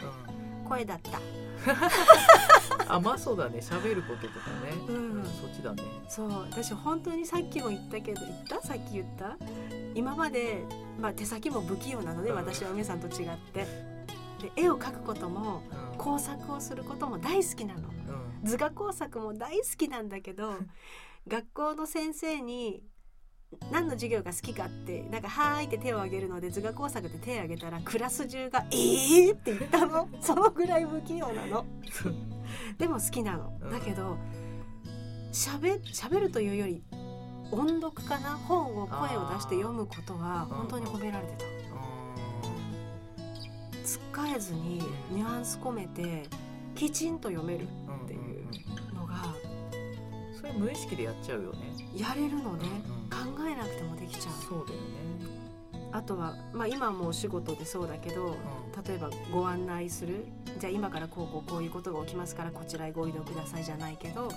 [0.67, 1.19] 声だった。
[2.87, 3.59] あまあそうだね。
[3.59, 5.83] 喋ることとかね、うん、そっちだね。
[6.09, 6.29] そう。
[6.49, 8.61] 私本当にさっきも言ったけど言った？
[8.67, 9.37] さっき言った？
[9.93, 10.63] 今まで、
[10.99, 13.65] まあ、手先も不器用なので、うん、私は梅さんと違って。
[14.41, 17.89] で絵を描くことも、うん、工作をすることも大好きなの、
[18.43, 20.55] 図画工作も大好きなんだけど
[21.27, 22.81] 学校の先生に
[23.71, 30.07] 何の授業が好きかってなんか「はーい」って手を挙げるので図画工作で手を挙げたらクラス中が「えー!」って言ったの。
[30.21, 31.65] そのぐらい不器用なの。
[32.77, 33.57] でも好きなの。
[33.69, 34.17] だけど
[35.31, 35.79] しゃべ
[36.19, 36.83] るというより
[37.51, 38.37] 音読かな？
[38.37, 41.45] 本を声を出して読むことは本当に褒められてた。
[43.85, 46.25] つっかえずにニュアンス込めて
[46.75, 49.35] きちんと読めるっていうのが
[50.39, 51.73] それ無意識でやっちゃうよね。
[51.95, 53.00] やれるのね、うん考
[53.47, 54.33] えなくてもできちゃう。
[54.47, 54.85] そうだよね。
[55.93, 58.35] あとは、まあ、今もお仕事でそうだけど、うん、
[58.85, 60.25] 例えばご案内する。
[60.57, 64.31] じゃあ今からこうこうこういうことが起きますからこちらへご移動くださいじゃないけど、うん、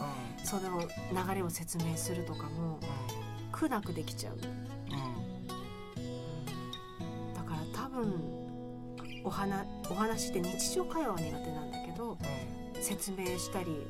[0.44, 0.86] その流
[1.34, 4.40] れを説明するとかも、うん、苦なくできちゃう、うん、
[7.34, 8.14] だから多分
[9.22, 12.16] お話お話って日常会話は苦手なんだけど、
[12.80, 13.86] 説明したり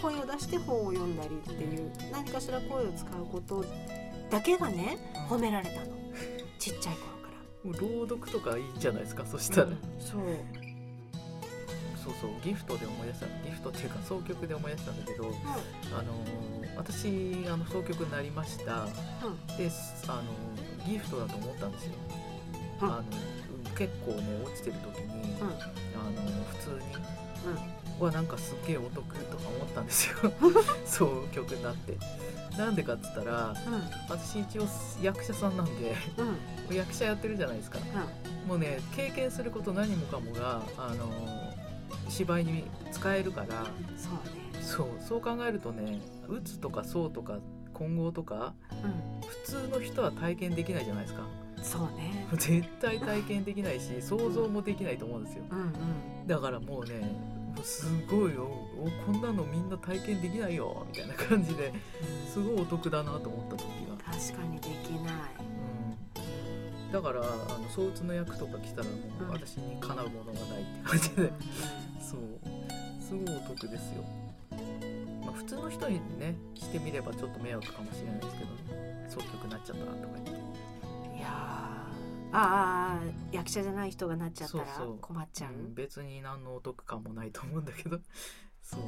[0.00, 3.64] 声を出して本を読んだりっていう何かしら声を使うこと
[4.30, 5.86] だけがね褒められたの。
[6.58, 7.70] ちっちゃい頃から。
[7.70, 10.20] もう朗読とかいいんじゃないですかそしたら、うん、そう。
[12.04, 16.12] そうそうギフトで思い出したギフトっていうか総曲で思い出したんだけど、うん、あの
[16.76, 19.70] 私あの総曲になりました、うん、で
[20.06, 21.92] あのギフトだと思ったんですよ、
[22.82, 23.04] あの
[23.74, 25.54] 結構ね落ちてる時に、あの
[26.44, 30.32] 普通に、はなんかすっげえお得とか思ったんですよ。
[30.84, 31.98] そう曲になって。
[32.56, 33.54] なんでかっつったら、うん、
[34.08, 34.66] 私一応
[35.02, 35.96] 役者さんなんで、
[36.68, 37.80] うん、役者やってるじゃないですか、
[38.44, 41.08] うん、もうね経験すること何もかもがあの
[42.08, 44.62] 芝居に使えるからそうね。
[44.62, 47.38] そうそう考えるとね打つとかそうとか
[47.72, 48.54] 混合とか、
[49.26, 51.26] 普通の人は体験できないじゃないですか。
[51.60, 52.24] そうね。
[52.36, 57.16] 絶対体験できないし想像もできないと思うんですよ、うんうん、だからもうね
[57.62, 58.50] すごいよ。
[59.06, 60.86] こんなのみんな体験できないよ。
[60.88, 61.72] みたいな感じで
[62.32, 65.14] すごいお得だなと思った時が確かにできない、
[66.86, 71.30] うん、だからあの相打の役とか来たらもう私にかなうものがないって感じで、うん、
[72.00, 72.20] そう。
[73.00, 74.04] すごいお得ですよ。
[75.24, 79.06] まあ普通の人にねしてみればちょっと迷惑かもしれないですけどね。
[79.08, 80.30] 総曲になっちゃったとか言って。
[81.18, 81.63] いや
[82.36, 84.64] ああ役者じゃない人がなっちゃったら
[85.00, 88.00] 困っちゃう、うん、別に何のお得感もないと思うんだけど。
[88.60, 88.80] そう。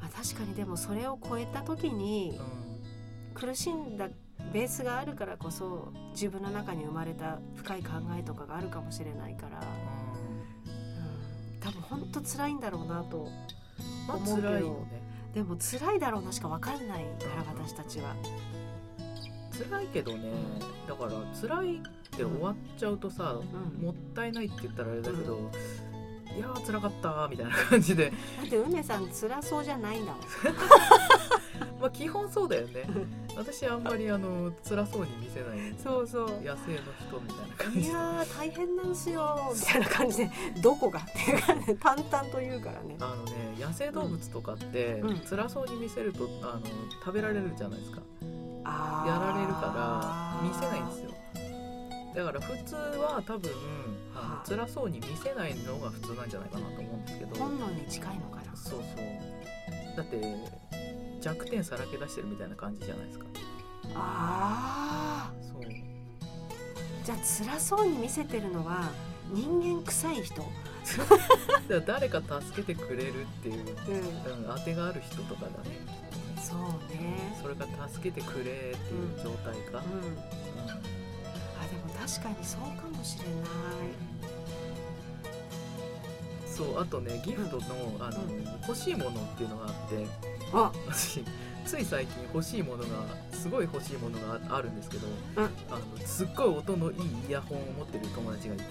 [0.00, 4.08] あ確かにでもそれを超えた時に、うん、苦しんだ
[4.52, 13.28] ベースがあるからこそ自分の中に生まれた深い考えとかがあるかもしれないから、うん、多分本当辛いんだろうなと
[14.08, 14.48] まあ思うけど。
[14.48, 15.02] 辛いよね。
[15.34, 18.14] でも辛いだろうなしか分かんないから私たちは。
[19.52, 20.32] 辛いけどね。
[20.88, 21.82] だから辛い
[22.14, 23.82] って終わっちゃうとさ、うん。
[23.82, 25.50] もったいないって言ったらあれだけど、
[26.36, 28.10] いやー辛かったーみたいな感じで。
[28.10, 30.22] だって梅さん辛そうじゃないんだもん。
[31.80, 32.84] まあ基本そうだよね。
[33.36, 36.28] 私あんまりあの辛そうに見せないそうそう。
[36.28, 40.30] 野生の人みたいな感じいやー大変なんですよみたいな感じで
[40.62, 42.96] どこがっていう感じで淡々と言うからね。
[43.00, 45.18] あのね野生動物とかって、うん。
[45.18, 46.62] 辛そうに見せるとあの
[47.04, 48.00] 食べられるじゃないですか。
[48.64, 51.23] やられるから見せないんですよ
[52.14, 53.50] だから普通は多分
[54.14, 57.36] あはあの辛そうに見せないのが普通なんじゃないかなと思うんですけど。
[57.36, 58.56] 本能に近いのかな。
[58.56, 59.96] そうそう。
[59.96, 60.36] だって
[61.20, 63.26] 弱点さらけ出してるみたいな感じじゃないですか。
[63.96, 65.62] あそう。
[65.62, 65.82] ー
[67.04, 68.90] じゃあ辛そうに見せてるのは
[69.32, 70.42] 人間臭い人？
[71.86, 74.44] 誰か助けてくれるっていう、うん。
[74.46, 75.80] うん、当てがある人とかだね。
[76.40, 76.58] そう
[76.94, 77.36] ね。
[77.42, 78.76] それが助けてくれっていう
[79.22, 79.98] 状態か、うん。
[79.98, 80.93] うん
[81.98, 83.34] 確かにそうかもしれない。
[86.46, 87.64] そうあとねギフトの
[87.98, 88.44] あの、うん。
[88.62, 90.06] 欲しいものっていうのがあって
[90.52, 90.72] あ。
[90.86, 91.24] 私
[91.64, 92.88] つい最近欲しいものが
[93.32, 95.44] すごい欲しいものがああるんですけど、うん。
[95.44, 98.64] あのすっごい音のいいイヤホンを持ってる友達がいて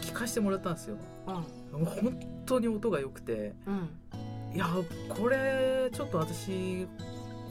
[0.00, 0.96] 聞かせてもらったんですよ。
[1.26, 1.80] うん。
[1.80, 4.54] もう本当に音が良くてうん。
[4.54, 4.66] いや
[5.10, 6.86] これちょっと私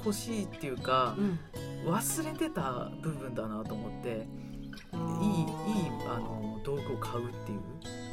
[0.03, 1.39] 欲しいっていうかうん。
[1.85, 4.27] 忘れてた部分だなと思って
[5.51, 5.53] い
[6.07, 7.59] あの道具を買うっていう。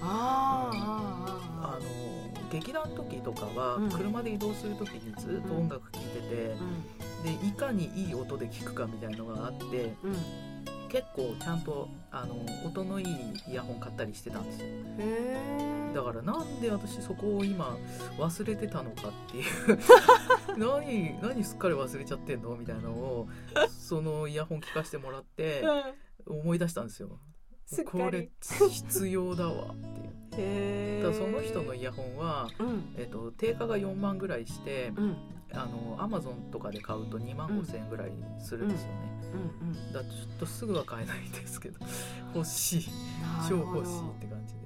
[0.03, 1.87] あの
[2.51, 3.91] 劇団の時とかはうん。
[3.91, 9.95] 車で移動する時にずっと音楽聴いてて、ーでいかにいい音で聴くかみたいのがあって
[10.91, 13.07] 結構ちゃんとあの音のいい
[13.49, 14.67] イヤホン買ったりしてたんですよ。
[15.95, 17.77] だからなんで私そこを今
[18.19, 19.79] 忘れてたのかっていう。
[20.57, 22.55] 何何すっかり忘れちゃってんの？
[22.57, 23.29] みたいなのを
[23.69, 25.65] そのイヤホン聞かせてもらって
[26.27, 27.19] 思い出したんですよ。
[27.87, 28.31] これ
[28.71, 30.15] 必要だわっていう。
[30.37, 32.95] へだその人のイヤホンは、うん。
[32.97, 35.17] えっと定価が4万ぐらいしてうん。
[35.53, 38.11] あのアマゾンとかで買うと2万5千円ぐらい
[38.41, 38.95] するんですよね、
[39.63, 39.69] うん。
[39.69, 39.93] うん。
[39.93, 41.79] だちょっとすぐは買えないんですけど
[42.35, 42.87] 欲しい。
[43.49, 44.65] 超欲しいって感じで。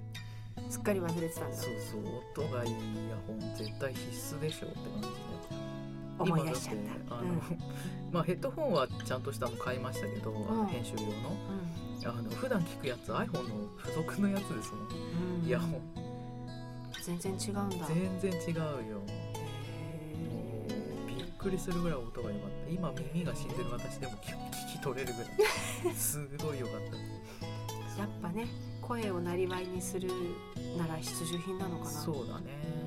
[0.70, 1.56] すっかり忘れてたんだ。
[1.56, 2.44] そうそう。
[2.44, 5.37] 音がいいイヤホン絶対必須でしょって感じで
[6.18, 6.80] 思い出しちゃった。
[6.80, 7.42] 今だってあの、
[8.12, 11.36] まあヘッドホンはちゃんとしたの買いましたけど、あのうん編集用の。
[12.04, 14.80] あの普段聞くやつ iPhone の付属のやつですもん。
[14.82, 15.42] うん。
[15.42, 15.80] うんイヤホン。
[17.02, 17.86] 全然違うんだ。
[17.86, 19.00] 全然違うよ。
[21.06, 22.70] びっくりするぐらい音が良かった。
[22.70, 24.36] 今耳が死んでる私でも聞
[24.70, 25.94] 聞き取れるぐらい。
[25.96, 26.96] すごい良かった。
[26.96, 28.46] ーやっぱね
[28.80, 30.08] 声をなりわいにする
[30.76, 31.90] なら必需品なのかな。
[31.90, 32.78] そうだね。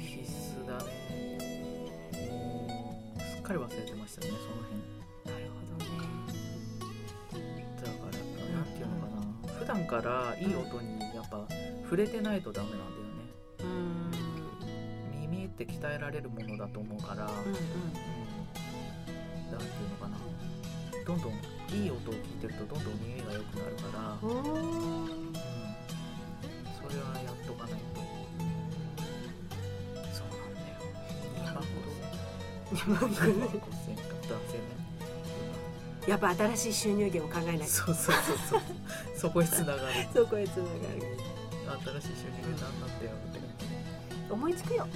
[0.00, 1.03] 必須だね
[3.44, 4.80] かり忘れてましたねその辺。
[5.28, 5.90] なるほどね。
[7.76, 8.16] だから
[8.54, 9.54] なんていうのかな。
[9.58, 11.46] 普段からいい音にやっぱ
[11.84, 13.24] 触れてないとダメなんだよね。
[13.60, 15.20] うん。
[15.20, 17.54] 耳って鍛えられるものだと思うから、うんうん
[19.58, 20.18] ていうのかな。
[21.06, 21.32] どんどん
[21.76, 24.16] いい音を聞いてるとどんどん耳が良くなるから、
[32.86, 33.62] 2万5000 2万5000か
[34.28, 34.84] 男性ね
[36.06, 37.64] やっぱ新しい収入源を考えないと。
[37.64, 38.60] そうそうそうそう。
[39.16, 39.94] そこへつながる。
[40.12, 41.24] そこへつながる。
[42.00, 44.32] 新しい収入源なんだったよって感じ。
[44.32, 44.86] 思いつくよ。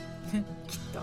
[0.67, 1.01] きっと。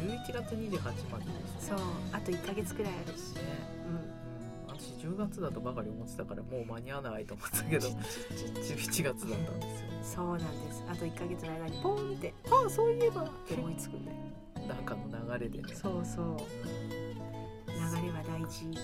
[0.00, 1.78] 11月28までですそう。
[2.12, 3.34] あと1ヶ月くらいあるし。
[3.36, 3.42] ね、
[3.86, 3.94] うん。
[3.94, 7.88] うん、私10月だとばかり思ってたからもう間に合わないと思ってたけど。
[8.36, 9.66] 11月だったんで
[10.04, 10.16] すよ。
[10.16, 10.84] そうなんです。
[10.90, 12.34] あと1ヶ月の間にポンって。
[12.50, 13.22] ああそういえば。
[13.22, 14.18] って思いつくんだよ。
[14.68, 15.74] なんかの流れでね。
[15.74, 16.24] そうそう。
[16.26, 16.38] うん
[18.00, 18.64] 流れは大事。
[18.66, 18.74] うん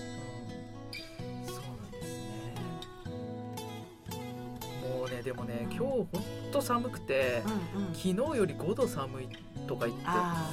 [1.45, 2.53] そうなんですね。
[4.89, 6.07] もうねでもね今日ほん
[6.51, 7.43] と寒くて
[7.75, 7.93] うんうん。
[7.93, 9.27] 昨日より5度寒い
[9.67, 10.45] とか言ってあ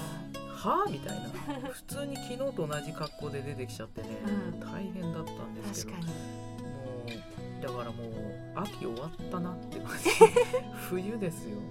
[0.57, 1.29] はあみたいな。
[1.71, 4.09] 普通に昨日と同じ格好で出てきちゃってね、
[4.53, 4.61] うん。
[4.61, 8.13] 大変だったんあですけ確かどもにうだからもう
[8.57, 10.11] 秋終わったなって感じ。
[10.91, 11.65] 冬ですよもう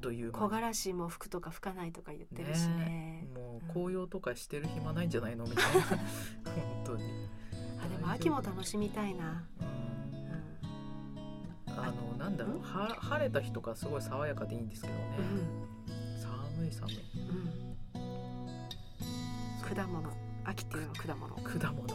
[0.00, 3.28] という間木枯らしも吹くとか吹かないとか言ってるしね。
[3.34, 5.44] もう紅葉とかしてる暇ないんじゃないの？
[5.44, 5.82] みたいな。
[5.82, 5.98] 本
[6.84, 7.04] 当に、
[7.84, 9.44] あでも秋も楽しみたいな、
[11.66, 12.60] うん、あのなんだろう。
[12.62, 15.00] は晴れた日とかすごい爽やかでいいんですけどね。
[15.18, 16.94] うん、寒い寒い。
[19.74, 20.10] 果物。
[20.44, 21.36] 秋っていうのは果物。
[21.36, 21.88] 果物。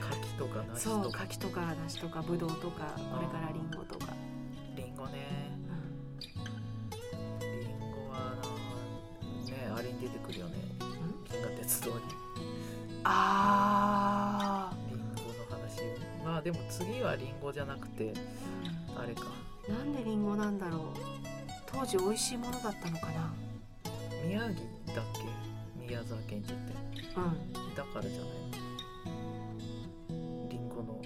[0.00, 4.12] 柿とか梨そうとか柿とか梨とかぶどうとかこれからりんごとか
[11.90, 12.04] 当に
[13.04, 15.82] あリンゴの話。
[16.24, 18.12] まあでも次はリンゴじゃなくて
[18.96, 19.26] あれか。
[19.68, 20.80] ーなんでリンゴなんだろう。
[21.66, 23.32] 当時美味しいものだったのかな。
[24.26, 24.54] 宮城
[24.94, 25.22] だっけ？
[25.80, 26.74] 宮沢賢治って。
[27.16, 27.74] うん。
[27.76, 28.28] だからじゃない？
[30.50, 31.00] リンゴの。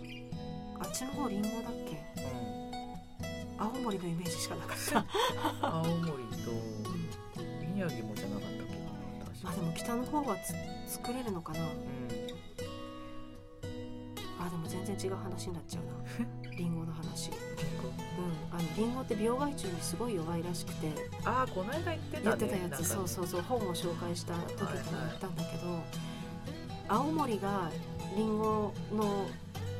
[0.80, 2.02] あっちの方リンゴだっけ？
[2.22, 3.62] うん。
[3.62, 5.04] 青森のイメージしかなかった。
[5.66, 6.50] 青森と
[7.74, 8.59] 宮城もじゃなかった
[9.44, 10.36] あでも北の方は
[10.86, 11.60] つ作れるのかな？
[11.60, 11.66] うん。
[14.38, 16.50] あでも全然違う話になっちゃうな。
[16.56, 17.30] リンゴの話。
[17.30, 17.38] リン
[17.82, 17.88] ゴ。
[17.88, 18.58] うん。
[18.58, 20.88] あのリンゴって病害虫にすごい弱いらしくて。
[21.24, 22.26] ああこの間言ってたね。
[22.26, 22.86] やってたやつ、ね。
[22.86, 23.42] そうそうそう。
[23.42, 25.82] 本を紹介した時にも言ったんだけど、
[26.88, 27.70] 青森が
[28.16, 29.26] リンゴの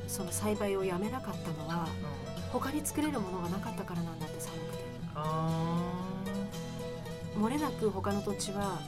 [0.08, 2.42] その栽培をやめなかったのはうん。
[2.52, 4.84] 他に作れるものがなかったからなんだって寒くて。
[5.14, 5.78] あ
[7.36, 8.80] 漏れなく他の土地は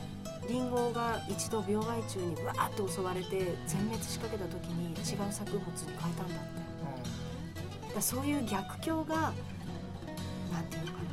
[0.48, 5.66] リンゴが一度病害虫にわーっと襲われて全滅しかけた時に違う作物に
[6.00, 6.62] 変えたんだって。
[7.92, 9.32] ーだそういう逆境が
[10.50, 11.04] なんていうのかな、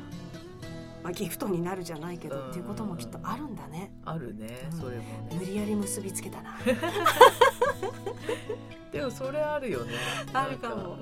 [1.04, 2.50] まあ、ギフトになるじゃないけどうん。
[2.50, 3.92] っていうこともきっとあるんだね。
[4.04, 4.80] うんあるねうん。
[4.80, 5.36] それもね。
[5.40, 6.58] 無理やり結びつけたな。
[8.92, 9.94] でもそれあるよね。
[10.34, 10.94] あるかも。
[10.94, 11.00] うん、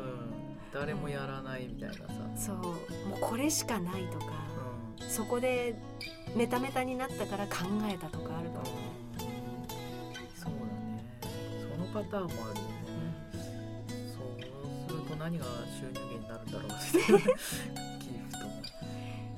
[0.73, 2.03] 誰もやらないみたいなさ、
[2.35, 2.57] そう。
[2.57, 2.71] も
[3.15, 4.25] うこれしかないとか。
[5.01, 5.09] うん。
[5.09, 5.75] そこで
[6.35, 7.53] メタメタになったから考
[7.91, 8.65] えたとかあるかも、
[10.35, 11.03] そうだね。
[11.71, 12.71] そのパターンもあるよね、
[14.13, 14.39] そう
[14.87, 15.45] すると何が
[15.79, 18.31] 収入源になるんだろうってギフ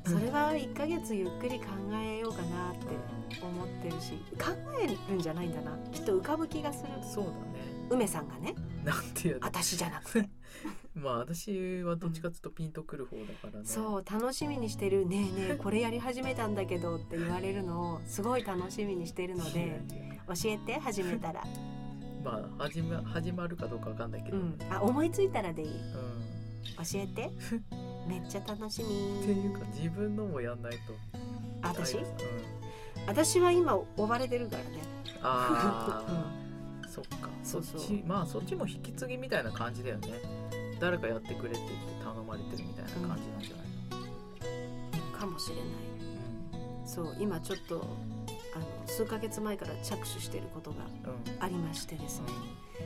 [0.03, 2.87] トそれは1ヶ月ゆっくり考えようかなって
[3.41, 5.77] 思ってるし考えるんじゃないんだな。
[5.93, 6.89] きっと浮かぶ気がする。
[7.01, 7.37] そうだね。
[7.89, 8.55] 梅さんがね。
[8.83, 9.47] なんていうの？
[9.47, 10.29] 私じゃなくて
[10.95, 13.65] まあ私はどっちかっていうとピンとくる方だからね。
[13.65, 19.81] そう楽しみにしてる「ねえねえこれやり始めたんだけど」って言われるのをすごい楽しみにしてるので
[20.27, 21.43] 教えて始めたら、
[22.23, 25.69] まあ始ま始まるかどうかわかんないけど、うん、あ思いついたらでいい。
[25.69, 25.75] うん。
[26.77, 27.31] 教えて。
[28.07, 30.93] めっちゃ楽しってみいうか自分のもやんないと。
[31.61, 31.97] 私？
[31.97, 32.03] うん、
[33.05, 34.69] 私は今追われてるからね。
[35.21, 37.29] ああ、そっか。
[37.43, 37.79] そそう。
[37.81, 40.38] そうっちまあそっちも引き継ぎみたいな感じだよね
[40.80, 43.65] 誰かやってくれって言って頼まれてるみたいな感じなんじゃない
[45.11, 45.65] の、かもしれない。
[46.86, 47.15] そう。
[47.19, 47.86] 今ちょっと
[48.55, 52.27] あの数ヶ月前から着手していることがうんうんありましてですね。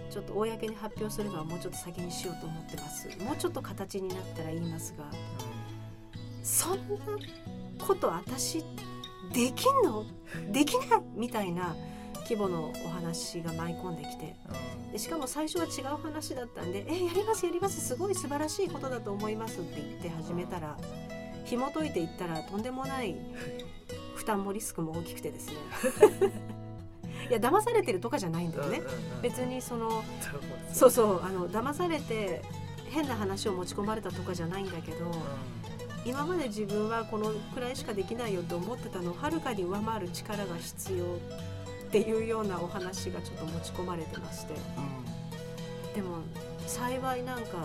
[0.10, 3.08] ちょっと公に発表するのはもうちょっと先にしようと思ってます。
[3.20, 5.06] もうちょっと形になったら言いますが
[6.44, 6.78] そんな
[7.86, 8.60] こと私
[9.32, 10.06] できんの？
[10.52, 11.02] できない？
[11.16, 11.76] みたいな
[12.24, 14.36] 規模のお話が舞い込んできて。
[14.50, 14.92] うん。
[14.94, 17.82] でしかも最初は違う話だったんで「えやりますやります。
[17.82, 20.78] すごい素晴らしいことだと思います」って言って始めたら
[21.46, 23.16] 紐解いていったらとんでもない
[24.16, 25.56] 負担もリスクも大きくてですね。
[27.30, 28.84] いや騙されてるとかじゃないんだよね。
[29.24, 30.04] 別にその
[30.72, 32.44] そうそうあの騙されて
[32.92, 35.12] 変な話を持ち込まれたとかじゃないんだけど
[36.06, 41.06] 今まで自分はこのくらいしかできないよって思ってたのをはるかに上回る力が必要
[41.94, 44.56] っていうようなお話がちょっと持ち込まれてまして。
[45.94, 46.24] でも
[46.66, 47.64] 幸いなんか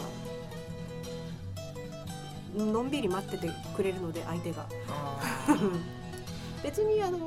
[2.54, 4.68] のんびり待っててくれるので相手が。
[4.90, 5.18] あ
[6.62, 7.18] 別にあの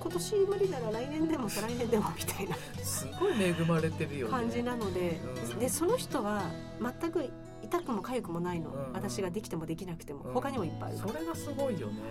[0.00, 2.56] 今年無理なら来年でも再来年でもみたいな。
[2.56, 4.32] ーすごい恵まれてるよね。
[4.32, 5.20] 感じなので、
[5.52, 5.58] うん。
[5.60, 6.42] でその人は
[6.80, 7.30] 全く
[7.62, 8.92] 痛くも痒くもないの、うん。
[8.94, 10.32] 私ができてもできなくても、うん。
[10.32, 10.98] 他にもいっぱいある。
[10.98, 12.02] それがすごいよね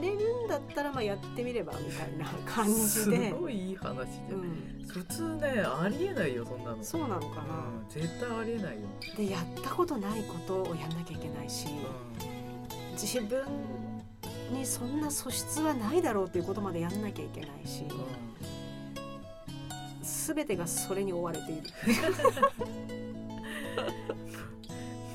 [0.00, 4.42] れるんだったらまあやってみればみたいな感じすで、ごいいい話じゃ、うん。
[4.42, 6.82] ん、普通ねありえないよそんなの。
[6.82, 8.80] そうなのかな、うん、絶対ありえないよ、
[9.16, 11.70] でやったことないことをやんなきゃいけないし、う
[12.92, 13.42] 自分
[14.52, 17.98] にそんな素質はないだろうっていうことまでやんなきゃいけないし、んうん。
[20.34, 21.62] 全てがそれに追われている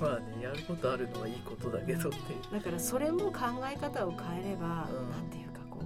[0.01, 2.17] まあねやることあるのはいいことだけどって。
[2.51, 3.41] だからそれも考
[3.71, 5.11] え方を変えれば、うん。
[5.11, 5.83] なんていうかこう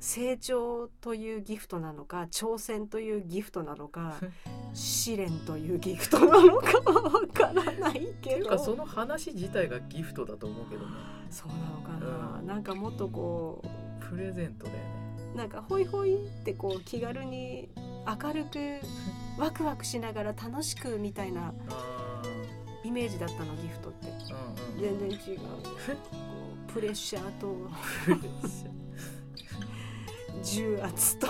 [0.00, 4.14] 成長というギフトなのか挑戦というギフトなのか
[4.74, 8.36] 試練というギフトなのかはわからないってけど。
[8.36, 10.92] いうかその話自体がギフトだと思うけどね。
[11.30, 12.46] そうなのかな、うん。
[12.46, 13.62] なんかもっとこ
[14.00, 15.06] プレゼントだよね。
[15.34, 17.68] うなんかホイホイってこう気軽に
[18.06, 18.80] 明るく
[19.38, 22.05] ワクワクしながら楽しくみたいなあ
[22.86, 24.06] イメージだったのギフトって。
[24.32, 24.36] あ
[24.68, 24.98] うんうん。
[24.98, 25.38] 全然違う。
[25.38, 25.44] こ
[26.68, 27.54] うプレッシャーと。
[30.42, 31.28] 重圧と。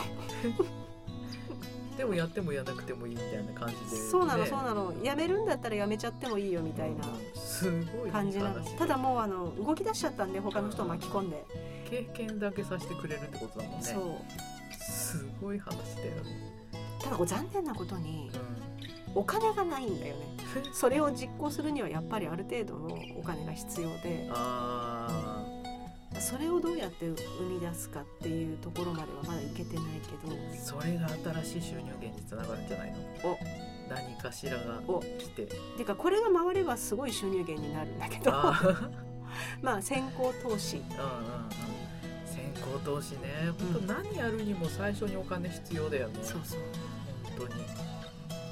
[1.96, 4.92] でもやってもやらなくてもいいみたいな感じで、そうなのねそうなの。
[5.02, 7.04] やめるんだったらやめちゃってもいいよみたいな
[7.34, 8.76] すごい感じなのいい話。
[8.76, 11.42] ただもうあの動き出しちゃったんで他の人を巻き込んで、
[11.88, 13.82] 経験だけさせてくれるってことだもんね。
[13.82, 14.02] そう。
[14.78, 16.52] すごい話だよね。
[17.02, 18.30] ただこう残念なことに、
[19.16, 20.36] お金がないんだよね。
[20.72, 24.30] それを実行するにはやっぱりある程度のお金が必要で。
[26.18, 30.34] それをどうやって生み出すかっていうところまではまだいけてないけど。
[30.58, 31.08] それが
[31.42, 32.98] 新しい収入源につながるんじゃないの？
[33.32, 33.38] お。
[33.88, 34.80] 何かしらが
[35.18, 35.48] 来て。
[35.76, 38.32] てかこれが回ればすごい収入源になるんだけど。
[39.60, 40.98] まあ先行投資、うんうんうん、
[42.24, 43.18] 先行投資ね。
[43.58, 46.60] 本当何やるにも最初にお金必要だよね、そうそう。
[47.38, 47.85] 本当に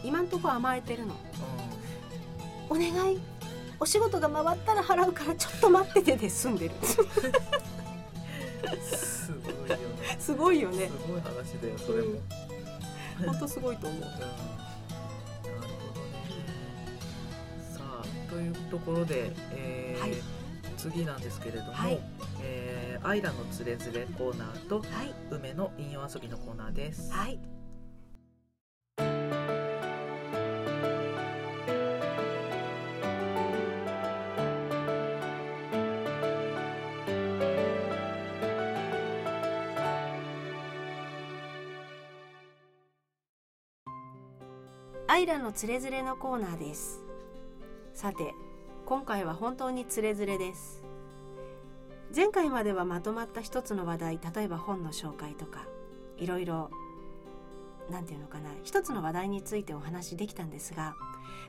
[0.04, 1.14] 今んとこ甘えてるの、
[2.70, 3.18] うん、お願い。
[3.80, 6.74] お仕事が回ったら払うからちょっと待っててで済んでる。
[8.82, 10.18] すごいよね。
[10.18, 10.88] すごいよね。
[10.88, 12.20] すごい話だよそれも、
[13.26, 14.08] 本当すごいと思う、うん。
[18.30, 20.12] というところで、えーはい、
[20.76, 22.00] 次なんですけれども、はい、
[22.42, 27.12] えー、アイラのつれづれコーナーと、はい、梅の引用遊びのコーナーです。
[27.12, 27.38] はい
[45.14, 47.00] アイラのつれづれのコーナーです。
[47.92, 48.34] さて
[48.84, 50.82] 今回は本当につれづれです。
[52.12, 55.68] 前回まではまとまった一つの話題例えば本の紹介とか
[56.18, 56.68] いろいろ
[57.92, 60.96] 何て言うのかな一つの話題についてお話しできたんですが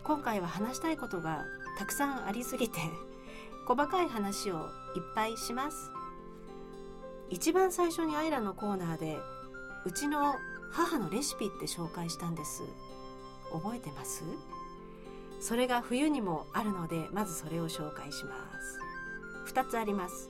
[0.04, 1.44] 今回は話したいことが
[1.80, 2.80] たくさんありすぎて
[3.66, 4.68] 細かい話をいっ
[5.16, 5.90] ぱいします。
[7.32, 9.18] 一番最初にアイラのコーナーで
[9.86, 10.36] うちの
[10.72, 12.62] 母のレシピって紹介したんです。
[13.60, 14.24] 覚えてます？
[15.40, 18.36] それが冬にもあるのでまずそれを紹介しま
[19.46, 19.54] す。
[19.54, 20.30] 2つあります。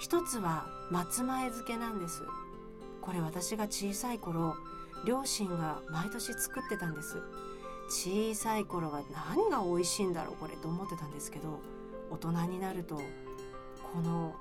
[0.00, 2.22] 1つは松前漬けなんです。
[3.00, 4.56] これ私が小さい頃
[5.04, 7.20] 両親が毎年作ってたんです。
[7.88, 11.60] 小さい頃は何が美味しいんだろうこれと思ってたんですけど
[12.10, 13.02] 大人になるとこ
[14.02, 14.34] の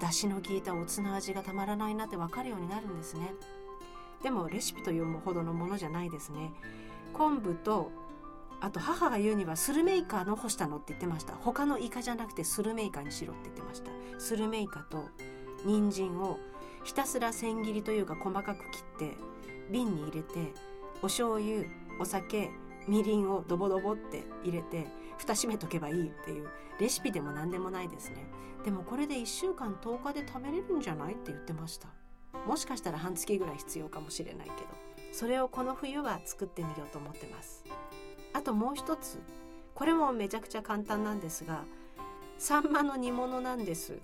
[0.00, 3.32] 出汁の効いたおつな味がたまらないなって分かるようになるんですね。
[4.24, 6.52] でもレシピというほどのものじゃないですね。
[7.12, 7.90] 昆布と
[8.60, 11.34] あと母が言うにはスルメイカの干したのって言ってました。
[11.34, 13.90] 他のイカじゃなくてスルメイカにしろって言ってました。
[14.18, 15.08] スルメイカと
[15.64, 16.38] 人参を
[16.84, 19.16] ひたすら千切りというか細かく切って
[19.70, 20.52] 瓶に入れて
[21.02, 21.64] お醤油
[21.98, 22.50] お酒
[22.86, 24.86] みりんをドボドボって入れて
[25.18, 26.48] 蓋閉めとけばいいっていう
[26.78, 28.26] レシピでも何でもないですね。
[28.64, 31.88] でもこれで1週間10日で食べれるんじゃないって言ってました。
[32.46, 34.89] もしかしたら半月ぐらい必要かもしれないけど。
[35.12, 37.64] それをこの冬は作ってみようと思ってます。
[38.32, 39.18] あともう一つ
[39.74, 41.64] これもめちゃくちゃ簡単なんですが
[42.38, 43.98] サンマの煮物なんです。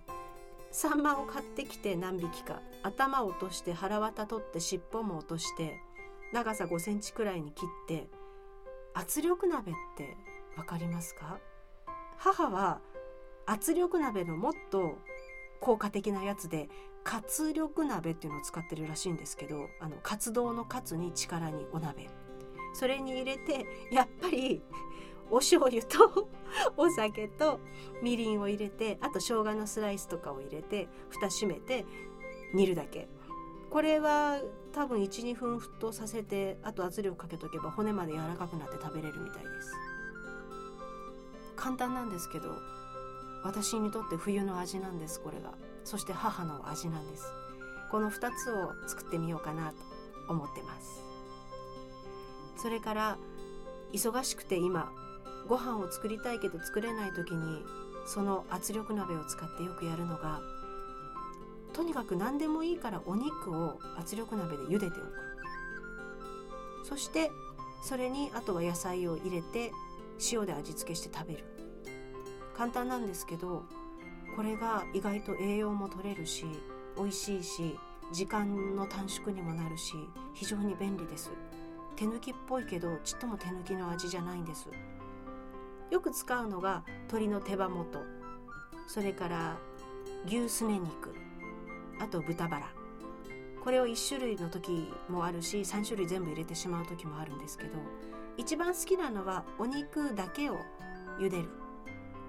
[0.72, 5.78] サンマを買ってきて何匹か頭を落として腹渡取って尻尾も落として
[6.32, 8.08] 長さ5センチくらいに切って
[8.92, 10.16] 圧力鍋って
[10.56, 11.38] 分かりますか？
[12.18, 12.80] 母は
[13.46, 14.98] 圧力鍋のもっと
[15.60, 16.68] 効果的なやつで
[17.06, 22.10] 活力鍋っていうのを使ってるらしいんですけどあの活動の活に力にお鍋。
[22.74, 24.60] それに入れてやっぱり
[25.30, 26.28] お醤油と
[26.76, 27.60] お酒と
[28.02, 31.86] みりんを入れてあと生姜のスライスとかを入れて蓋閉めて
[32.52, 33.08] 煮るだけ。
[33.70, 34.40] これは
[34.72, 39.72] 多分12分沸騰させてあと圧力かけとけば骨まで柔らかくなって食べれるみたいです。
[41.54, 42.52] 簡単なんですけど
[43.44, 45.52] 私にとって冬の味なんですこれが。
[45.86, 47.24] そして母の味なんです。
[47.92, 49.76] この2つを作ってみようかなと
[50.28, 51.04] 思ってます。
[52.56, 53.18] それから
[53.92, 54.90] 忙しくて今
[55.48, 57.64] ご飯を作りたいけど作れない時に
[58.04, 60.40] その圧力鍋を使ってよくやるのが
[61.72, 65.00] とにかく何でもいいからお肉を圧力鍋で茹でておく。
[66.82, 67.30] そして
[67.84, 69.70] それにあとは野菜を入れて
[70.32, 71.44] 塩で味付けして食べる。
[72.56, 73.62] 簡単なんですけど
[74.36, 76.44] これが意外と栄養も取れるし
[76.96, 77.78] 美味しいし
[78.12, 79.94] 時間の短縮にもなるし
[80.34, 81.32] 非常に便利です。
[81.96, 84.68] 手抜きっぽいけどちっとも手抜きの味じゃないんです。
[85.90, 87.98] よく使うのが鶏の手羽元。
[88.86, 89.56] それから
[90.26, 91.14] 牛すね肉。
[91.98, 92.68] あと豚バラ。
[93.64, 97.70] これを1種類の時もあるし3種類全部入れてしまう時もあるんですけど
[98.36, 100.58] 一番好きなのはお肉だけを
[101.18, 101.65] 茹でる。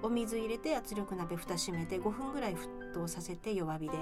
[0.02, 3.92] お水入れて圧力鍋蓋閉めて5分ぐらい沸騰させて弱火で。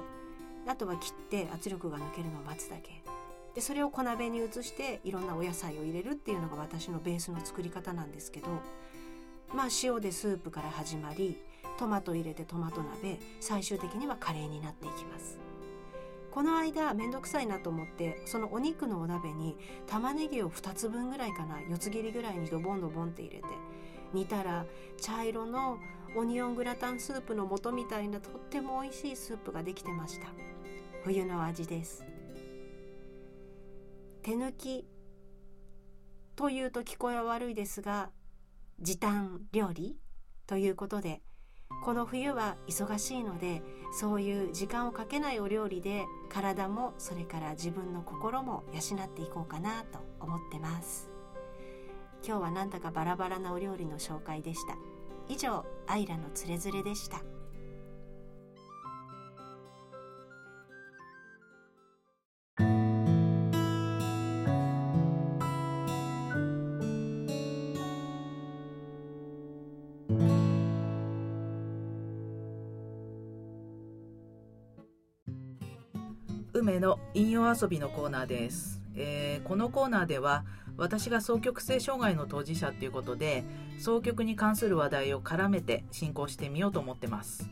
[0.69, 3.03] あとは切って圧力が抜けるのを待つだけ。
[3.55, 8.49] でそれを小鍋に移していろんなお野菜を入れるっていうのが私のベースの作り方なんですけど。
[9.55, 11.37] まあ塩でスープから始まり
[11.79, 15.39] トマト入れてトマト鍋最終的にはカレーになっていきます。
[16.33, 23.47] この間面倒くさいなと思ってそのお肉のお鍋に玉ねぎを2つ分ぐらいかな四つ切りぐらいにドボンドボンって入れて
[24.17, 24.65] 煮たら
[24.99, 25.79] 茶色の
[26.17, 30.29] オニオングラタンスープの素みたいなとっても美味しいスープができてました。
[31.05, 32.03] 冬の味です。
[34.23, 34.87] 手抜き
[36.35, 38.11] というと聞こえは悪いですが
[38.81, 39.99] 時短料理
[40.47, 41.23] ということで
[41.85, 43.63] この冬は忙しいので
[43.93, 51.16] そういう時間をかけないお料理で体もそれから自分の心も養っていこうかなと思ってます。
[52.27, 54.75] 今日はなんだかバラバラなお料理の紹介でした。
[55.29, 57.23] 以上アイラのつれづれでした。
[76.53, 80.45] 梅の引用遊びのコーナーです、えー、このコーナーでは
[80.77, 83.45] 私が双極性障害の当事者っていうことで
[83.79, 87.49] 双極に関する話題を絡めて進行してみようと思ってます。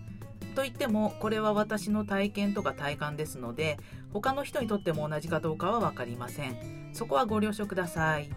[0.55, 3.79] と言ってもこれは私の体験とか体感ですので
[4.13, 6.91] 他の人にとっても同じかどうかは分かりません。
[6.93, 8.31] そこはご了承ください。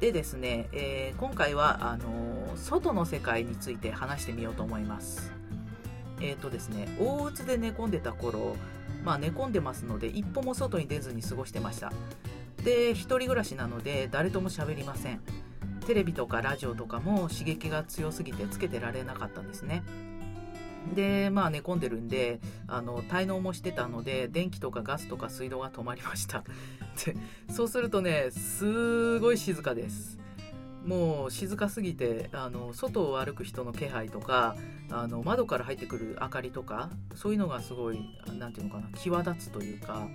[0.00, 5.32] でですね、えー、今回はあのー、外の世界について話してみようと思います。
[6.20, 8.56] えっ、ー、とですね大うつで寝込んでた頃
[9.06, 11.92] まあ寝込んでますので一歩も外に出ずに過ごしてました。
[12.64, 15.20] で一人暮らしなので誰とも喋りません。
[15.86, 19.84] テレビとかラジオとかも刺激が強すぎてつけてられなかったんですね。
[20.96, 26.42] でまあ寝込んでるんであの滞納もしてたので電気とかガスとか水道が止まりました。
[27.04, 27.16] で
[27.48, 30.18] そうするとねすごい静かです。
[30.86, 34.56] もう静かすぎてあの外を歩く人の気配とか
[34.90, 37.98] あの窓から入ってくる明かりとかそういうのがすごい
[38.38, 40.06] 何て言うのかな際立つというか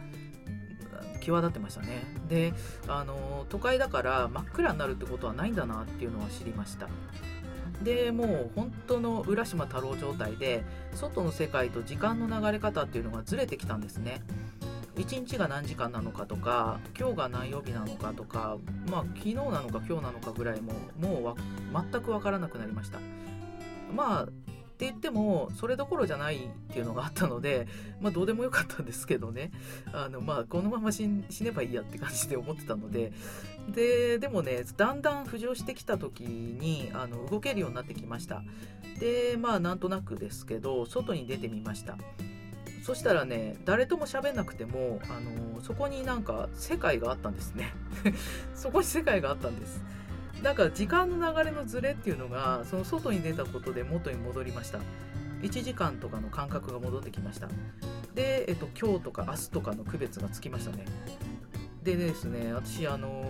[1.21, 2.03] 際立ってましたね。
[2.27, 2.53] で
[2.87, 6.87] あの都会だから真っ暗になるってことはないんだなっていうのは知りました。
[7.83, 10.63] でもう本当の浦島太郎状態で
[10.93, 14.21] 外の世界と時間の流れ方っていうのがずれてきたんですね。
[14.95, 18.57] 1日が何時間なのかとか今日が何曜日なのかとか
[18.89, 21.35] まあ昨日なのか今日なのかぐらいももう
[21.73, 22.99] 全く分からなくなりました。
[23.95, 24.27] まあっ
[24.81, 26.39] て言ってもそれどころじゃないっ
[26.73, 27.67] ていうのがあったので、
[27.99, 29.51] まあ、どうでもよかったんですけどね。
[29.93, 33.11] あの、まあ、このまま死ねばいいやって感じで思ってたので。
[33.69, 38.41] ででもねだんだん浮上してきた時にあの動けるようになってきました。
[38.99, 41.95] でまあなんとなくですけど外に出てみました。
[42.81, 47.73] そしたらね誰とも喋んなくてもあのそこになんか世界があったんですね。
[48.55, 49.81] そこに世界があったんです。
[50.41, 54.79] だか時間の流れのズレっていうのがその外に出たことで元に戻りました。
[55.41, 57.47] 1時間とかの感覚が戻ってきました。
[58.15, 60.85] で、えっと、今日とか明日とかの区別がつきましたね。
[61.83, 63.23] でですね私あの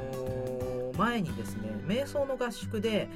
[0.93, 3.07] ー、前にですね瞑想の合宿で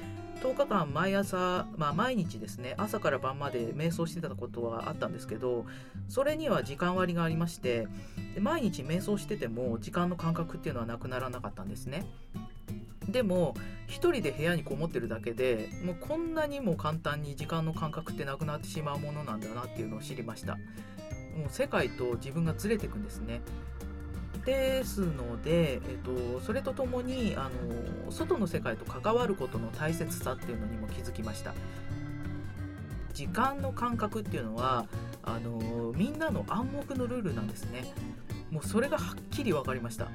[0.42, 5.66] 10日間毎朝、まあ、毎日ですね朝から晩まで瞑想してたことはあったんですけど
[6.08, 7.88] それには時間割がありまして
[8.34, 12.06] で毎日瞑想してても時間の感覚っていうのはなくならなかったんですね。
[13.08, 13.54] でも
[13.88, 20.56] 1人で部屋にこもってるだけでもうこんなにも簡単に時間の感覚ってなくなってしまうものなんだなっていうのを知りました。
[21.36, 23.40] もう世界と自分がずれていくんですね。
[24.46, 27.50] ですので、えっと、それとともにあ
[28.06, 31.52] の外の世界と関わることの大切さっていうのにも気づきました。
[33.12, 34.86] 時間の感覚っていうのは
[35.22, 37.92] あのみんなの暗黙のルールなんですね。
[38.50, 40.08] もうそれがはっきり分かりました。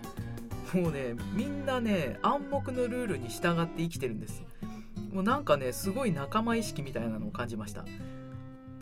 [0.74, 4.44] もうねみんなね暗黙のルールに従って生きてるんです。
[5.12, 7.84] もうなんかねすごい仲間意識みたいなのを感じました。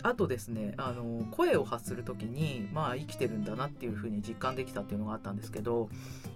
[0.03, 5.89] あとですねあの声を発する時にまあ生きてるんだなっていう風に実感できたっていうのがあったんですけど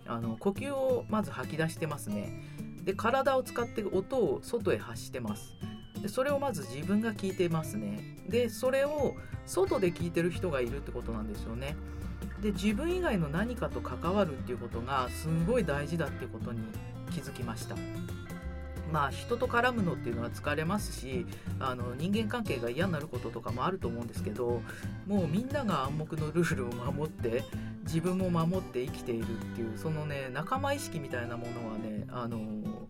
[0.08, 2.44] あの呼吸をまず吐き出してますね。
[2.84, 5.54] で体を使って音を外へ発してます。
[6.02, 8.18] でそれをまず自分が聞いてますね。
[8.28, 11.78] でそれを外で聞いてる人がいるってことなんですよね。
[12.42, 16.60] で自分以外の何かと関わるっていうことがすごい大事だっていうことに
[17.12, 17.76] 気づきました。
[18.94, 21.26] まあ人と絡むのっていうのは疲れますし
[21.60, 24.62] あの人間関係が嫌になることとかもあると思うんですけど
[25.08, 27.44] もうみんなが暗黙のルールを守って
[27.86, 32.40] 自分も守って生きているっていうそのね仲間意識みたいなものはねあの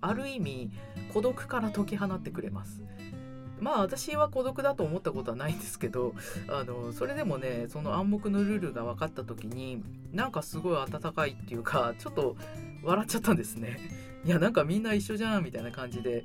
[0.02, 0.72] ある意味
[1.14, 2.82] 孤独から解き放ってくれます。
[3.62, 6.16] まあ私は孤独だと思ったことはないんですけど
[6.50, 9.82] あのそれでもねその暗黙のルールが分かった時に
[10.12, 12.36] なんかすごい温かいっていうかちょっと
[12.84, 13.78] 笑っちゃったんですね
[14.26, 16.24] いやなんかみんな一緒じゃんみたいな感じで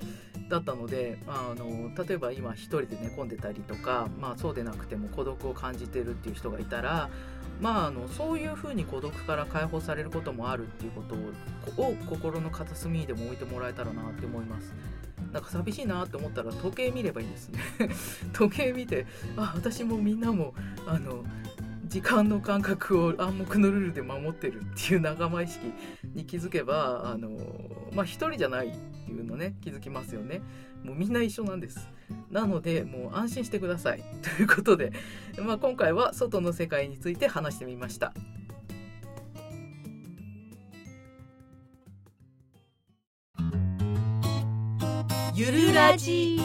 [0.48, 7.10] だったのであの例えば今一人で寝込んでたりとか、まあ、そうでなくても孤独を感じてるっていう人がいたら、
[7.60, 14.74] まあ、あのそういうふうに孤独から解放されることもあるっていうことを心の片隅にでも置いてもらえたらなって思います。
[15.32, 17.60] なんか寂しいなって思ったら時計見ればいいですね
[18.32, 19.04] 時計見て
[19.36, 20.54] あ私もみんなも
[20.86, 21.22] あの
[21.88, 25.72] 時間の感覚を暗黙のルールで守ってるっていう仲間意識
[26.14, 27.30] に気づけばあの
[27.92, 30.42] まあ一人じゃないっていうのね気づきますよね。
[30.84, 31.88] もうみんな一緒なんです。
[32.30, 34.04] なのでもう安心してください。
[34.22, 34.92] ということで、
[35.38, 38.12] まあ、今回は外の世界について話してみました。
[45.34, 46.38] ゆるラジ。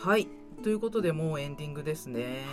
[0.00, 0.28] はい。
[0.62, 2.46] ということでもうエンディングですね。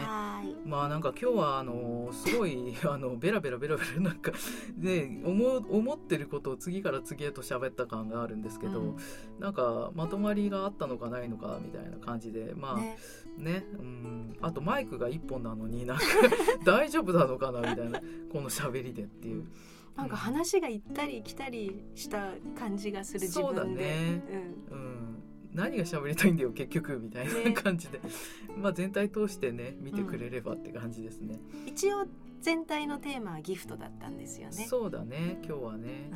[0.66, 4.34] まあなんか今日はあのすごい あのベラベラベラベラなんか
[4.78, 8.98] ね思思ってることを次から次へと喋った感があるんですけど、うん、
[9.40, 12.98] なんかまとまりがあったのかないのかみたいな感じでまあね、
[13.38, 14.38] ね、うん。
[14.42, 16.04] あとマイクが1本なのになんか
[16.66, 19.46] 大丈夫なのかなみたいなこの喋りでっていう。
[19.96, 23.56] なんか話が行ったり来たりした感じがする自分で。
[23.56, 24.24] そうだね。
[24.70, 25.27] うん、うん
[25.58, 28.04] 何が喋りたいんだよ結局みたいな感じで、ね、
[28.62, 32.06] まあ全体通してね見てくれればって感じですね、うん、一応
[32.42, 34.68] 全体のテーマはギフトだったんですよね。
[34.70, 36.12] そうだね今日はね、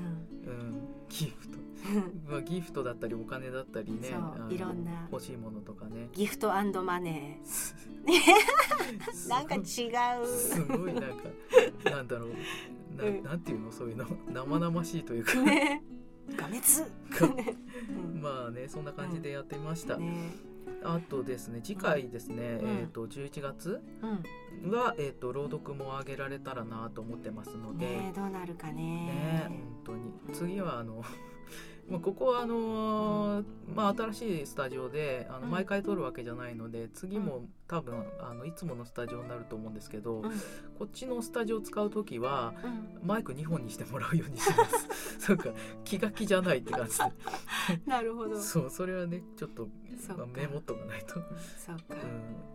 [0.45, 1.57] うん、うん、ギフト。
[2.29, 4.09] まあギフトだったりお金だったりね
[4.49, 5.07] いろんな。
[5.11, 6.09] 欲しいものとかね。
[6.13, 6.49] ギフト
[6.83, 7.99] マネー。
[9.27, 9.59] なんか違
[10.21, 10.27] う。
[10.27, 12.29] すごいなんかなんだろう。
[12.95, 13.71] な,、ん、なんていうの？
[13.71, 14.05] そういうの。
[14.31, 15.81] 生々しいというか、ね
[16.35, 17.55] 画滅
[18.21, 20.31] まあねそんな感じでやってみました、ね、
[20.83, 23.81] あとですね次回ですね、うん、えっ、ー、と11月
[24.65, 29.05] は、えっ、ー、と朗読も上げられたらなと思ってますので、ね、どうなるかね。
[29.05, 30.13] ね本当に。
[30.33, 31.03] 次はあの
[31.91, 40.29] まあ、ここはあのー、まあ、新しいスタジオであの毎回撮るわけじゃないので次も多分あのいつものスタジオになると思うんですけど、うん、
[40.79, 45.19] こっちのスタジオを使う時は、うん、マイク2本にしてもらうようにします。
[45.19, 45.49] そうか
[45.83, 47.03] 気が気じゃないって感じで。
[47.85, 48.39] なるほど。
[48.39, 49.67] そうそれはねちょっと、
[50.17, 51.15] まあ、メモっとかないと。
[51.57, 51.97] そうか、うん、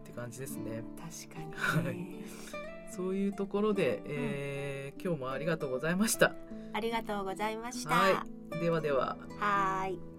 [0.00, 0.82] って感じですね。
[0.98, 6.32] 確かに、はいそういうところで、えー、今日もありがとうございました。
[6.72, 7.94] ありがとうございました。
[7.94, 8.26] は
[8.56, 9.16] い、ではでは。
[9.38, 10.15] はい。